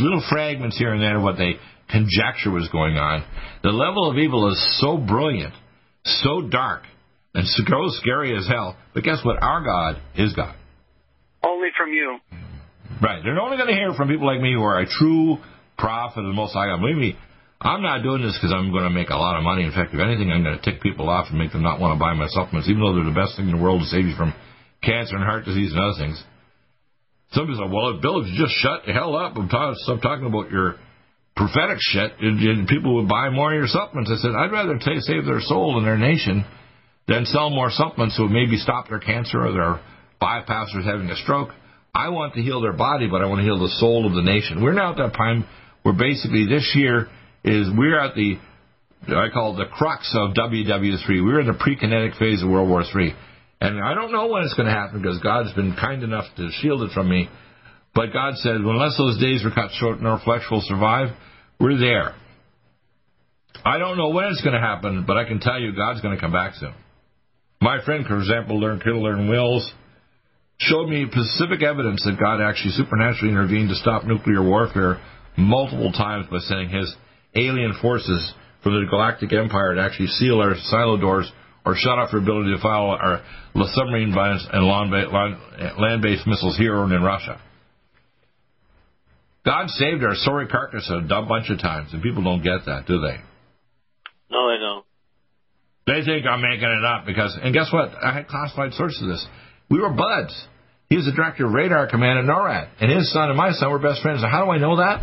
[0.00, 1.54] little fragments here and there of what they
[1.90, 3.24] conjecture was going on.
[3.62, 5.54] The level of evil is so brilliant,
[6.04, 6.82] so dark,
[7.34, 7.64] and so
[8.00, 8.76] scary as hell.
[8.94, 9.42] But guess what?
[9.42, 10.54] Our God is God.
[11.44, 12.18] Only from you.
[13.02, 13.22] Right.
[13.22, 15.38] They're only going to hear from people like me who are a true
[15.76, 16.80] prophet of the Most High God.
[16.80, 17.18] Believe me,
[17.60, 19.64] I'm not doing this because I'm going to make a lot of money.
[19.64, 21.96] In fact, if anything, I'm going to tick people off and make them not want
[21.96, 24.06] to buy my supplements, even though they're the best thing in the world to save
[24.06, 24.32] you from
[24.84, 26.22] cancer and heart disease and other things.
[27.32, 30.26] Some people say, well, Bill, if you just shut the hell up and stop talking
[30.26, 30.76] about your
[31.36, 34.10] prophetic shit, and, and people would buy more of your supplements.
[34.10, 36.44] I said, I'd rather t- save their soul and their nation
[37.08, 39.80] than sell more supplements so maybe stop their cancer or their
[40.22, 41.50] bypassers having a stroke.
[41.94, 44.22] I want to heal their body, but I want to heal the soul of the
[44.22, 44.62] nation.
[44.62, 45.44] We're now at that time
[45.82, 47.08] where basically this year
[47.44, 48.38] is we're at the
[49.06, 51.06] I call it the crux of WW3.
[51.22, 53.14] We're in the pre-kinetic phase of World War III.
[53.60, 56.50] And I don't know when it's going to happen because God's been kind enough to
[56.60, 57.28] shield it from me.
[57.94, 61.08] But God said, unless those days are cut short and our flesh will survive,
[61.60, 62.14] we're there.
[63.64, 66.14] I don't know when it's going to happen, but I can tell you God's going
[66.14, 66.74] to come back soon.
[67.60, 69.72] My friend, for example, learned Learn Wills,
[70.58, 75.00] showed me specific evidence that God actually supernaturally intervened to stop nuclear warfare
[75.36, 76.94] multiple times by sending his
[77.34, 81.30] alien forces from the galactic empire to actually seal our silo doors
[81.64, 83.22] or shut off your ability to file our
[83.72, 84.66] submarine and
[85.78, 87.40] land-based missiles here and in Russia.
[89.44, 92.86] God saved our sorry carcass a dumb bunch of times, and people don't get that,
[92.86, 93.16] do they?
[94.30, 94.84] No, they don't.
[95.86, 97.92] They think I'm making it up because, and guess what?
[98.02, 99.26] I had classified sources of this.
[99.68, 100.34] We were buds.
[100.88, 103.70] He was the director of radar command at NORAD, and his son and my son
[103.70, 104.22] were best friends.
[104.22, 105.00] Now, how do I know that?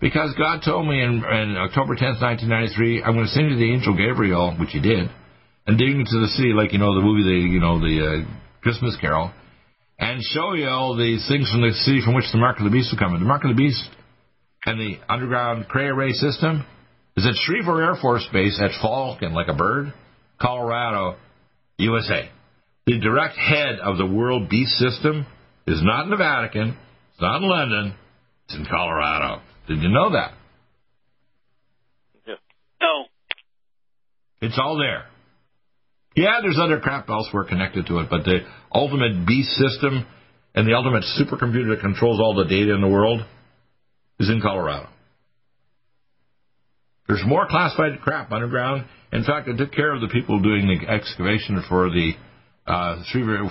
[0.00, 3.72] Because God told me in, in October 10th, 1993, I'm going to send you the
[3.72, 5.10] angel Gabriel, which he did,
[5.68, 8.28] and dig into the city like you know the movie, the you know the uh,
[8.62, 9.30] Christmas Carol,
[9.98, 12.70] and show you all these things from the city from which the mark of the
[12.70, 13.12] beast will come.
[13.12, 13.84] And the mark of the beast
[14.64, 16.64] and the underground Cray array system
[17.18, 19.92] is at Schriever Air Force Base at Falcon, like a bird,
[20.40, 21.16] Colorado,
[21.76, 22.30] USA.
[22.86, 25.26] The direct head of the World Beast System
[25.66, 26.78] is not in the Vatican,
[27.12, 27.94] it's not in London,
[28.46, 29.42] it's in Colorado.
[29.66, 30.32] Did you know that?
[32.26, 32.34] Yeah.
[32.80, 33.04] No.
[34.40, 35.04] It's all there.
[36.18, 38.40] Yeah, there's other crap elsewhere connected to it, but the
[38.74, 40.04] ultimate beast system
[40.52, 43.20] and the ultimate supercomputer that controls all the data in the world
[44.18, 44.88] is in Colorado.
[47.06, 48.86] There's more classified crap underground.
[49.12, 52.14] In fact, I took care of the people doing the excavation for the
[52.66, 53.00] uh,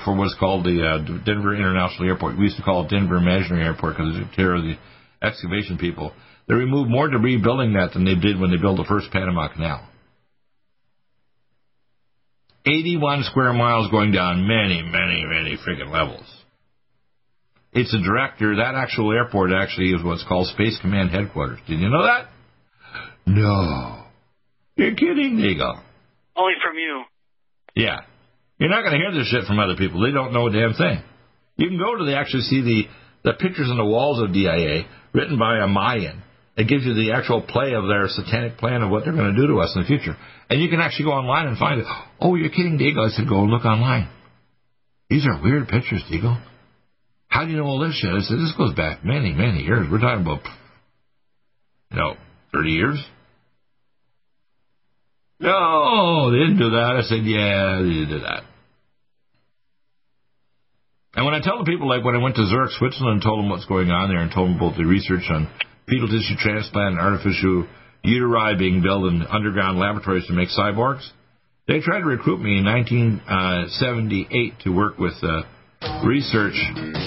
[0.03, 2.37] for what's called the uh, Denver International Airport.
[2.37, 4.75] We used to call it Denver Imaginary Airport because they took care of the
[5.23, 6.11] excavation people.
[6.49, 9.47] They removed more debris building that than they did when they built the first Panama
[9.47, 9.87] Canal.
[12.67, 16.25] 81 square miles going down many, many, many friggin' levels.
[17.71, 18.57] It's a director.
[18.57, 21.59] That actual airport actually is what's called Space Command Headquarters.
[21.67, 22.27] Did you know that?
[23.25, 24.05] No.
[24.75, 25.81] You're kidding, Deagle.
[26.35, 27.03] Only from you.
[27.75, 28.01] Yeah.
[28.57, 30.01] You're not going to hear this shit from other people.
[30.01, 31.03] They don't know a damn thing.
[31.57, 32.83] You can go to the actually see the,
[33.23, 36.23] the pictures on the walls of DIA written by a Mayan.
[36.57, 39.39] It gives you the actual play of their satanic plan of what they're going to
[39.39, 40.17] do to us in the future.
[40.49, 41.85] And you can actually go online and find it.
[42.19, 43.05] Oh, you're kidding, Deagle.
[43.05, 44.09] I said, go look online.
[45.07, 46.41] These are weird pictures, Deagle.
[47.27, 48.09] How do you know all this shit?
[48.09, 49.85] I said, this goes back many, many years.
[49.91, 50.41] We're talking about,
[51.91, 52.15] you know,
[52.53, 53.05] 30 years?
[55.39, 56.95] No, they didn't do that.
[56.97, 58.43] I said, yeah, they did that.
[61.17, 63.41] And when I tell the people, like when I went to Zurich, Switzerland, and told
[63.41, 65.49] them what's going on there, and told them about the research on
[65.89, 67.65] fetal tissue transplant and artificial
[68.05, 71.01] uteri being built in underground laboratories to make cyborgs,
[71.65, 75.41] they tried to recruit me in 1978 to work with uh,
[76.05, 76.53] research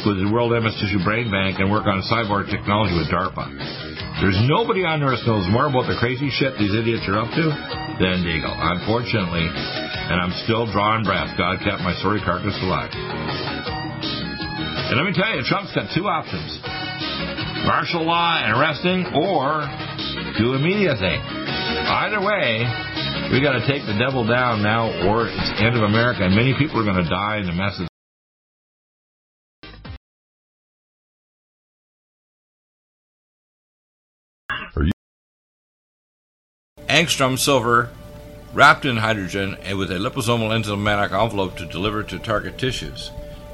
[0.02, 3.46] with the World MS Tissue Brain Bank and work on cyborg technology with DARPA.
[4.18, 7.46] There's nobody on earth knows more about the crazy shit these idiots are up to
[8.02, 9.46] than Deagle, unfortunately.
[9.46, 11.38] And I'm still drawing breath.
[11.38, 12.90] God kept my sorry carcass alive.
[14.90, 16.58] And let me tell you, Trump's got two options
[17.64, 19.62] martial law and arresting, or
[20.36, 21.20] do a media thing.
[21.22, 22.66] Either way,
[23.30, 26.34] we got to take the devil down now, or it's the end of America, and
[26.34, 27.86] many people are going to die in the messes.
[36.88, 37.90] Angstrom silver
[38.52, 43.12] wrapped in hydrogen and with a liposomal enzymatic envelope to deliver to target tissues.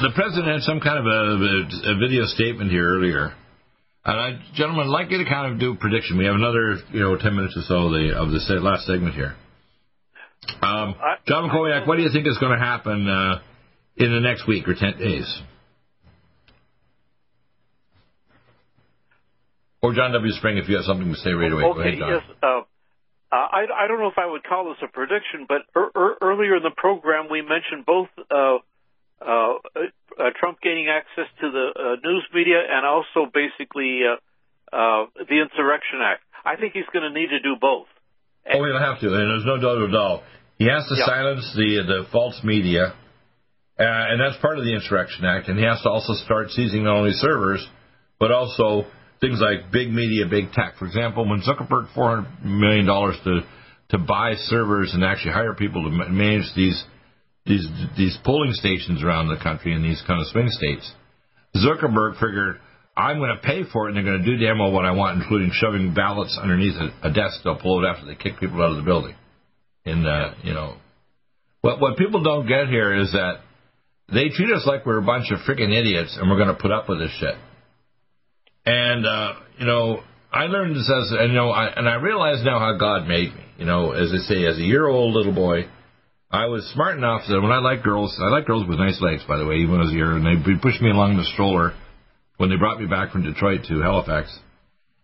[0.00, 3.34] the president had some kind of a, a, video statement here earlier.
[4.04, 6.16] And I, gentlemen, I'd like you to kind of do a prediction.
[6.16, 9.14] We have another, you know, 10 minutes or so of the, of the last segment
[9.14, 9.36] here.
[10.62, 10.94] Um,
[11.26, 13.40] John Walkowiak, what do you think is going to happen uh,
[13.96, 15.42] in the next week or 10 days?
[19.82, 20.32] Or John W.
[20.32, 21.64] Spring, if you have something to say right away.
[21.64, 22.22] Okay, ahead, yes.
[22.42, 22.60] Uh,
[23.32, 26.56] I, I don't know if I would call this a prediction, but er, er, earlier
[26.56, 28.58] in the program we mentioned both uh,
[30.40, 34.16] Trump gaining access to the uh, news media and also basically uh,
[34.74, 36.22] uh, the Insurrection Act.
[36.44, 37.86] I think he's going to need to do both.
[38.50, 40.22] Oh, he'll have to, and there's no doubt at all.
[40.56, 42.92] He has to silence the the false media, uh,
[43.78, 45.48] and that's part of the Insurrection Act.
[45.48, 47.66] And he has to also start seizing not only servers,
[48.18, 48.86] but also
[49.20, 50.76] things like big media, big tech.
[50.78, 53.40] For example, when Zuckerberg four hundred million dollars to
[53.90, 56.82] to buy servers and actually hire people to manage these
[57.46, 57.66] these
[57.96, 60.92] these polling stations around the country in these kind of swing states.
[61.56, 62.60] Zuckerberg figured
[62.96, 64.92] I'm going to pay for it, and they're going to do damn well what I
[64.92, 68.70] want, including shoving ballots underneath a, a desk to upload after they kick people out
[68.70, 69.14] of the building.
[69.84, 70.76] And uh, you know,
[71.62, 73.40] what what people don't get here is that
[74.12, 76.72] they treat us like we're a bunch of freaking idiots, and we're going to put
[76.72, 77.36] up with this shit.
[78.66, 82.58] And uh, you know, I learned this as you know, I, and I realize now
[82.58, 83.44] how God made me.
[83.58, 85.68] You know, as they say, as a year old little boy
[86.30, 89.22] I was smart enough that when I like girls, I like girls with nice legs,
[89.26, 91.74] by the way, even as a year, and they pushed me along the stroller
[92.36, 94.30] when they brought me back from Detroit to Halifax.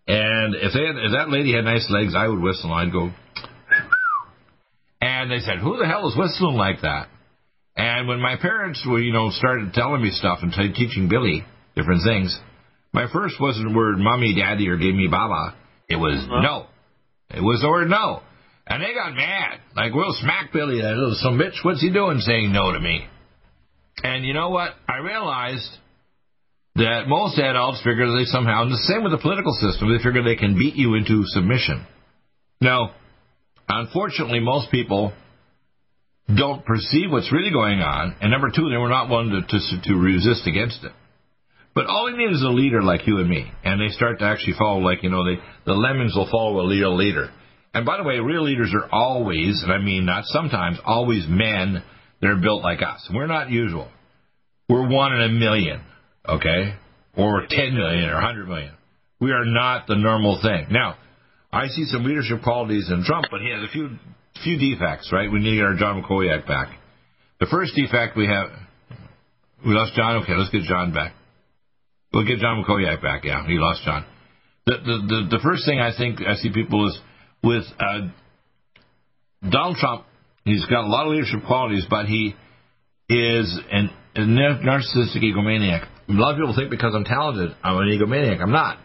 [0.07, 2.73] And if, they had, if that lady had nice legs, I would whistle.
[2.73, 3.11] I'd go.
[5.01, 7.09] And they said, "Who the hell is whistling like that?"
[7.77, 11.45] And when my parents were, you know, started telling me stuff and t- teaching Billy
[11.75, 12.39] different things,
[12.93, 15.57] my first wasn't word "mommy," "daddy," or "give me baba."
[15.89, 16.41] It was uh-huh.
[16.41, 16.67] no.
[17.31, 18.23] It was the word no.
[18.67, 19.61] And they got mad.
[19.77, 21.65] Like, we'll smack Billy, that little some bitch.
[21.65, 23.07] What's he doing saying no to me?
[24.03, 24.75] And you know what?
[24.89, 25.71] I realized
[26.75, 30.23] that most adults figure they somehow, and the same with the political system, they figure
[30.23, 31.87] they can beat you into submission.
[32.61, 32.91] Now,
[33.69, 35.13] unfortunately, most people
[36.35, 39.83] don't perceive what's really going on, and number two, they were not willing to, to,
[39.85, 40.93] to resist against it.
[41.75, 44.25] But all they need is a leader like you and me, and they start to
[44.25, 47.31] actually follow, like you know, they, the lemmings will follow a leader.
[47.77, 51.83] And by the way, real leaders are always, and I mean not sometimes, always men
[52.23, 53.07] that are built like us.
[53.13, 53.91] We're not usual.
[54.67, 55.83] We're one in a million,
[56.27, 56.73] okay?
[57.19, 58.73] Or 10 million or 100 million.
[59.21, 60.69] We are not the normal thing.
[60.71, 60.97] Now,
[61.53, 63.91] I see some leadership qualities in Trump, but he has a few
[64.43, 65.31] few defects, right?
[65.31, 66.69] We need to get our John Walkowiak back.
[67.41, 68.47] The first defect we have,
[69.67, 70.23] we lost John.
[70.23, 71.13] Okay, let's get John back.
[72.15, 73.25] We'll get John Walkowiak back.
[73.25, 74.07] Yeah, he lost John.
[74.65, 76.99] The the the, the first thing I think I see people is
[77.43, 78.09] with uh,
[79.49, 80.05] Donald Trump.
[80.45, 82.35] He's got a lot of leadership qualities, but he
[83.09, 85.87] is an, a narcissistic egomaniac.
[86.09, 88.41] A lot of people think because I'm talented, I'm an egomaniac.
[88.41, 88.79] I'm not.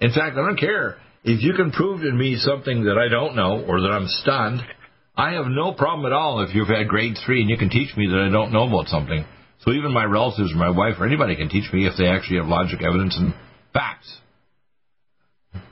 [0.00, 3.36] In fact, I don't care if you can prove to me something that I don't
[3.36, 4.60] know or that I'm stunned.
[5.16, 7.96] I have no problem at all if you've had grade three and you can teach
[7.96, 9.24] me that I don't know about something.
[9.60, 12.38] So even my relatives or my wife or anybody can teach me if they actually
[12.38, 13.34] have logic, evidence, and
[13.72, 14.18] facts.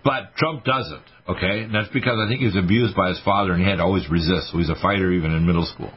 [0.05, 1.05] But But Trump doesn't,
[1.37, 1.65] okay?
[1.65, 3.85] And that's because I think he was abused by his father and he had to
[3.85, 4.53] always resist.
[4.53, 5.93] So he's a fighter even in middle school.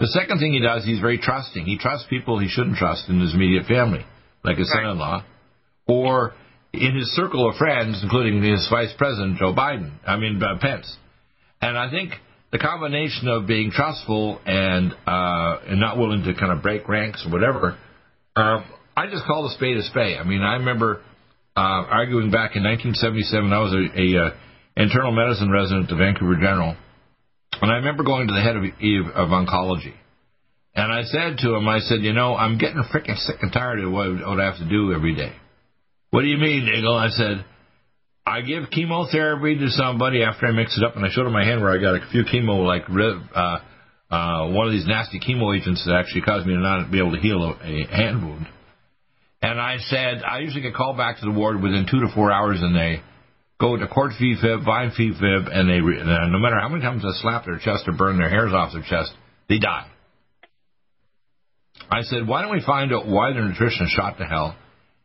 [0.00, 1.64] The second thing he does, he's very trusting.
[1.64, 4.04] He trusts people he shouldn't trust in his immediate family,
[4.42, 4.82] like his right.
[4.82, 5.24] son-in-law,
[5.86, 6.34] or
[6.72, 9.92] in his circle of friends, including his vice president Joe Biden.
[10.06, 10.96] I mean uh, Pence.
[11.60, 12.12] And I think
[12.50, 17.24] the combination of being trustful and uh, and not willing to kind of break ranks
[17.26, 17.78] or whatever,
[18.34, 18.64] uh,
[18.96, 20.18] I just call a spade a spade.
[20.18, 21.02] I mean, I remember
[21.56, 23.52] uh, arguing back in 1977.
[23.52, 24.30] I was a, a uh,
[24.76, 26.76] internal medicine resident at Vancouver General
[27.60, 28.64] and I remember going to the head of,
[29.14, 29.94] of oncology.
[30.74, 33.84] And I said to him, I said, you know, I'm getting freaking sick and tired
[33.84, 35.32] of what, what I have to do every day.
[36.10, 36.98] What do you mean, Deagle?
[36.98, 37.44] I said,
[38.26, 41.44] I give chemotherapy to somebody after I mix it up, and I showed him my
[41.44, 43.58] hand where I got a few chemo, like uh,
[44.10, 47.12] uh, one of these nasty chemo agents that actually caused me to not be able
[47.12, 48.46] to heal a, a hand wound.
[49.42, 52.30] And I said, I usually get called back to the ward within two to four
[52.30, 53.02] hours, and they
[53.60, 57.04] go to court fee fib, vine fee fib, and they no matter how many times
[57.04, 59.12] I slap their chest or burn their hairs off their chest,
[59.48, 59.88] they die.
[61.90, 64.56] I said, why don't we find out why their nutrition is shot to hell,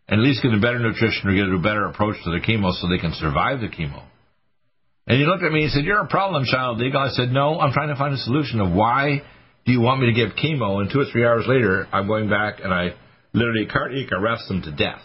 [0.08, 2.72] and at least get a better nutrition or get a better approach to the chemo
[2.74, 4.04] so they can survive the chemo.
[5.08, 6.98] And he looked at me and said, You're a problem child, Deagle.
[6.98, 9.24] I said, No, I'm trying to find a solution of why
[9.66, 12.30] do you want me to give chemo and two or three hours later I'm going
[12.30, 12.94] back and I
[13.38, 15.02] literally cardiac arrest them to death.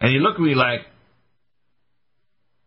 [0.00, 0.80] And he looked at me like,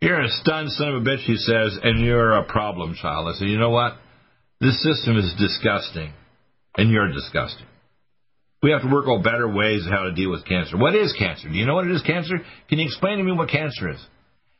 [0.01, 3.27] you're a stunned son of a bitch, he says, and you're a problem child.
[3.27, 3.93] I said, you know what?
[4.59, 6.13] This system is disgusting,
[6.77, 7.67] and you're disgusting.
[8.63, 10.77] We have to work out better ways of how to deal with cancer.
[10.77, 11.47] What is cancer?
[11.47, 12.35] Do you know what it is, cancer?
[12.69, 14.03] Can you explain to me what cancer is?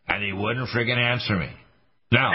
[0.08, 1.50] And he wouldn't friggin' answer me.
[2.12, 2.32] Now,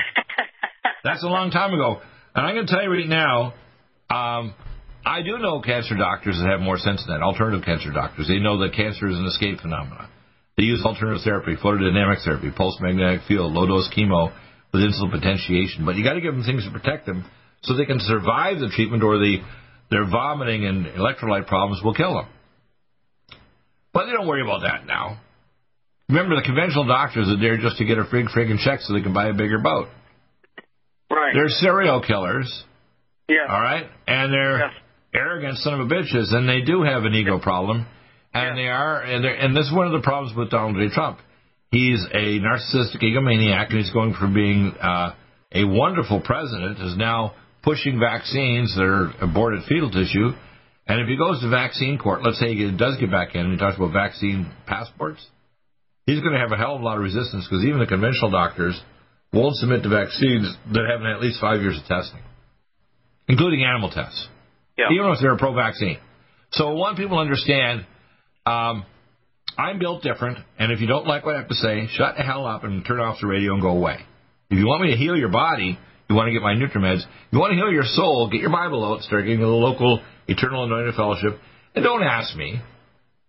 [1.04, 2.00] that's a long time ago.
[2.34, 3.54] And I'm going to tell you right now,
[4.10, 4.54] um,
[5.04, 8.28] I do know cancer doctors that have more sense than that, alternative cancer doctors.
[8.28, 10.08] They know that cancer is an escape phenomenon.
[10.56, 14.32] They use alternative therapy, photodynamic therapy, pulse magnetic field, low dose chemo
[14.72, 15.84] with insulin potentiation.
[15.84, 17.24] But you got to give them things to protect them
[17.62, 19.38] so they can survive the treatment, or the
[19.90, 22.28] their vomiting and electrolyte problems will kill them.
[23.92, 25.20] But they don't worry about that now.
[26.08, 29.02] Remember, the conventional doctors are there just to get a frig friggin' check so they
[29.02, 29.88] can buy a bigger boat.
[31.10, 31.32] Right.
[31.34, 32.64] They're serial killers.
[33.28, 33.46] Yeah.
[33.48, 34.74] All right, and they're yes.
[35.14, 37.86] Arrogant son of a bitches, and they do have an ego problem
[38.34, 40.94] and they are, and, and this is one of the problems with Donald J.
[40.94, 41.18] Trump.
[41.70, 45.14] He's a narcissistic egomaniac, and he's going from being uh,
[45.52, 50.30] a wonderful president is now pushing vaccines that are aborted fetal tissue.
[50.86, 53.52] And if he goes to vaccine court, let's say he does get back in and
[53.52, 55.24] he talks about vaccine passports,
[56.06, 58.30] he's going to have a hell of a lot of resistance because even the conventional
[58.30, 58.80] doctors
[59.32, 62.20] won't submit to vaccines that haven't had at least five years of testing,
[63.28, 64.28] including animal tests,
[64.76, 64.86] yeah.
[64.92, 65.98] even if they're pro-vaccine.
[66.52, 67.86] So I want people to understand
[68.44, 68.84] um,
[69.56, 72.22] I'm built different, and if you don't like what I have to say, shut the
[72.22, 73.98] hell up and turn off the radio and go away.
[74.50, 77.38] If you want me to heal your body, you want to get my NutriMeds, you
[77.38, 80.94] want to heal your soul, get your Bible out, start getting the local Eternal Anointed
[80.94, 81.38] Fellowship,
[81.74, 82.60] and don't ask me.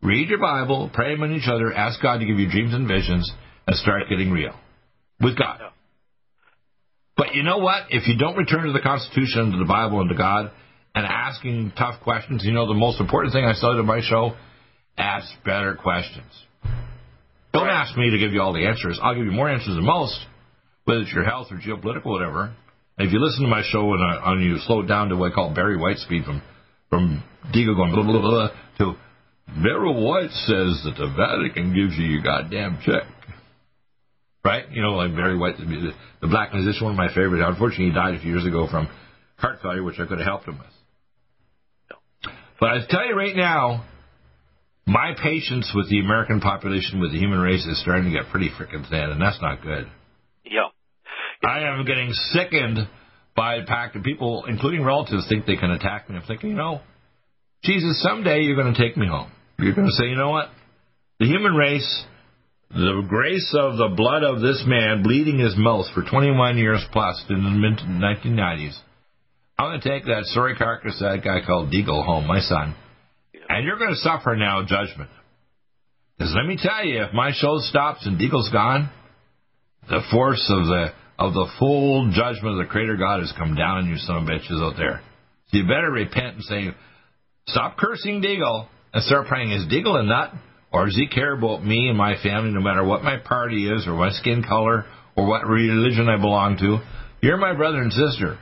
[0.01, 3.31] Read your Bible, pray among each other, ask God to give you dreams and visions,
[3.65, 4.53] and start getting real
[5.21, 5.59] with God.
[7.15, 7.83] But you know what?
[7.89, 10.51] If you don't return to the Constitution, to the Bible, and to God,
[10.95, 14.35] and asking tough questions, you know the most important thing I said in my show
[14.97, 16.31] ask better questions.
[17.53, 18.99] Don't ask me to give you all the answers.
[19.01, 20.17] I'll give you more answers than most,
[20.85, 22.55] whether it's your health or geopolitical, or whatever.
[22.97, 25.15] And if you listen to my show and, uh, and you slow it down to
[25.15, 26.41] what I call Barry White speed from
[26.89, 27.23] from
[27.53, 28.95] Deagle going blah blah blah to
[29.47, 33.03] Barry White says that the Vatican gives you your goddamn check.
[34.45, 34.69] Right?
[34.71, 37.43] You know, like Barry White, the, the black musician, one of my favorites.
[37.45, 38.89] Unfortunately, he died a few years ago from
[39.37, 40.67] heart failure, which I could have helped him with.
[42.63, 43.83] But I tell you right now,
[44.87, 48.49] my patience with the American population, with the human race, is starting to get pretty
[48.51, 49.85] freaking thin, and that's not good.
[50.45, 50.69] Yeah.
[51.43, 52.87] I am getting sickened
[53.35, 56.15] by the fact that people, including relatives, think they can attack me.
[56.15, 56.79] I'm thinking, you know,
[57.65, 59.29] Jesus, someday you're going to take me home.
[59.59, 60.47] You're going to say, you know what?
[61.19, 62.05] The human race,
[62.69, 67.25] the grace of the blood of this man bleeding his mouth for 21 years plus
[67.27, 68.79] in the mid 1990s.
[69.57, 72.75] I'm going to take that sorry carcass, that guy called Deagle home, my son
[73.49, 75.09] and you're going to suffer now judgment.
[76.17, 78.89] Because let me tell you, if my show stops and Deagle's gone,
[79.89, 80.87] the force of the
[81.19, 84.23] of the full judgment of the Creator God has come down on you, son of
[84.23, 85.01] bitches out there.
[85.47, 86.67] So you better repent and say,
[87.47, 89.51] stop cursing Deagle and start praying.
[89.51, 90.31] Is Deagle a nut?
[90.71, 93.85] Or does he care about me and my family no matter what my party is
[93.85, 94.85] or my skin color
[95.15, 96.79] or what religion I belong to?
[97.21, 98.39] You're my brother and sister.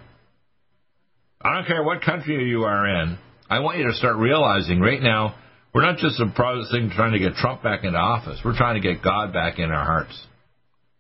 [1.43, 3.17] I don't care what country you are in.
[3.49, 5.35] I want you to start realizing right now
[5.73, 8.39] We're not just a thing trying to get Trump back into office.
[8.43, 10.27] We're trying to get God back in our hearts.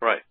[0.01, 0.21] Right.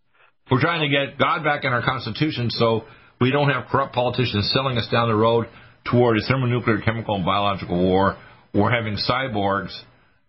[0.51, 2.85] We're trying to get God back in our Constitution so
[3.21, 5.47] we don't have corrupt politicians selling us down the road
[5.91, 8.17] toward a thermonuclear, chemical, and biological war,
[8.55, 9.77] or having cyborgs,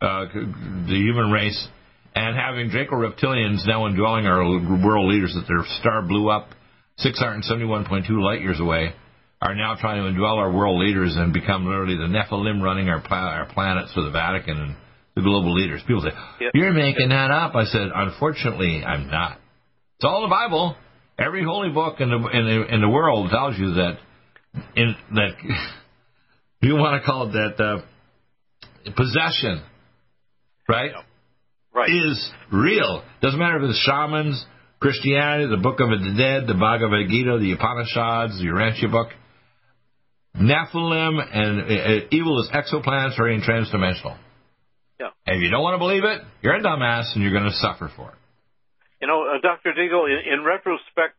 [0.02, 1.68] uh, the human race,
[2.14, 4.44] and having Draco reptilians now indwelling our
[4.86, 6.50] world leaders that their star blew up
[7.00, 8.94] 671.2 light years away
[9.42, 13.04] are now trying to indwell our world leaders and become literally the Nephilim running our,
[13.10, 14.76] our planets for the Vatican and
[15.16, 15.82] the global leaders.
[15.88, 16.52] People say, yep.
[16.54, 17.56] You're making that up.
[17.56, 19.40] I said, Unfortunately, I'm not.
[19.98, 20.76] It's all the Bible.
[21.20, 23.98] Every holy book in the, in the, in the world tells you that,
[24.76, 25.32] in, that
[26.62, 29.64] you want to call it that uh, possession,
[30.70, 30.92] right?
[30.96, 31.06] Yep.
[31.74, 31.90] Right.
[31.90, 33.02] Is real.
[33.22, 34.44] Doesn't matter if it's shamans,
[34.82, 39.08] Christianity, the Book of the Dead, the Bhagavad Gita, the Upanishads, the Urantia book.
[40.36, 44.18] Nephilim and uh, evil is exoplanets or in transdimensional.
[45.00, 45.10] Yeah.
[45.26, 47.58] And if you don't want to believe it, you're a dumbass and you're going to
[47.58, 48.18] suffer for it.
[49.02, 49.74] You know, uh, Dr.
[49.74, 51.18] Deagle, in, in retrospect,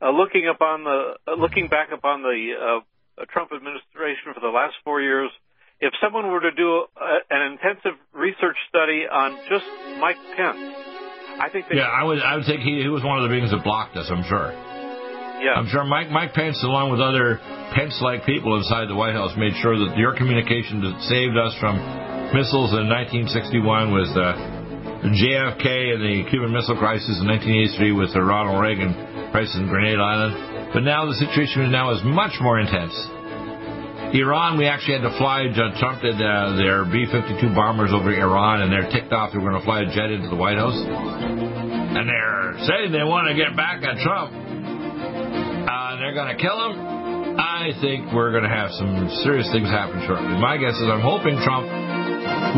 [0.00, 4.74] uh, looking upon the uh, looking back upon the uh, Trump administration for the last
[4.84, 5.30] four years,
[5.80, 9.64] if someone were to do a, an intensive research study on just
[9.98, 10.58] Mike Pence,
[11.40, 13.50] I think yeah, I would I would think he, he was one of the beings
[13.50, 14.06] that blocked us.
[14.10, 14.52] I'm sure.
[15.44, 15.60] Yeah.
[15.60, 17.36] I'm sure Mike Mike Pence, along with other
[17.76, 21.76] Pence-like people inside the White House, made sure that your communication saved us from
[22.32, 28.24] missiles in 1961 with uh, JFK and the Cuban Missile Crisis in 1983 with the
[28.24, 28.96] Ronald Reagan
[29.36, 30.72] crisis in Grenada Island.
[30.72, 32.96] But now the situation now is much more intense.
[34.16, 35.44] Iran, we actually had to fly.
[35.52, 39.36] Trump did uh, their B-52 bombers over Iran, and they're ticked off.
[39.36, 43.28] They're going to fly a jet into the White House, and they're saying they want
[43.28, 44.43] to get back at Trump
[46.04, 47.40] they're going to kill him.
[47.40, 50.36] I think we're going to have some serious things happen shortly.
[50.36, 51.64] My guess is I'm hoping Trump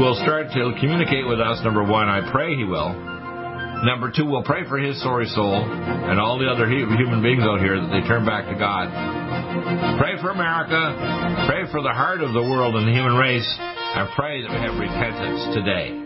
[0.03, 1.63] will start to communicate with us.
[1.63, 2.91] Number one, I pray he will.
[3.87, 7.61] Number two, we'll pray for his sorry soul and all the other human beings out
[7.61, 8.91] here that they turn back to God.
[10.01, 11.47] Pray for America.
[11.47, 13.47] Pray for the heart of the world and the human race.
[13.61, 16.06] And pray that we have repentance today.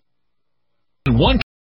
[1.09, 1.40] One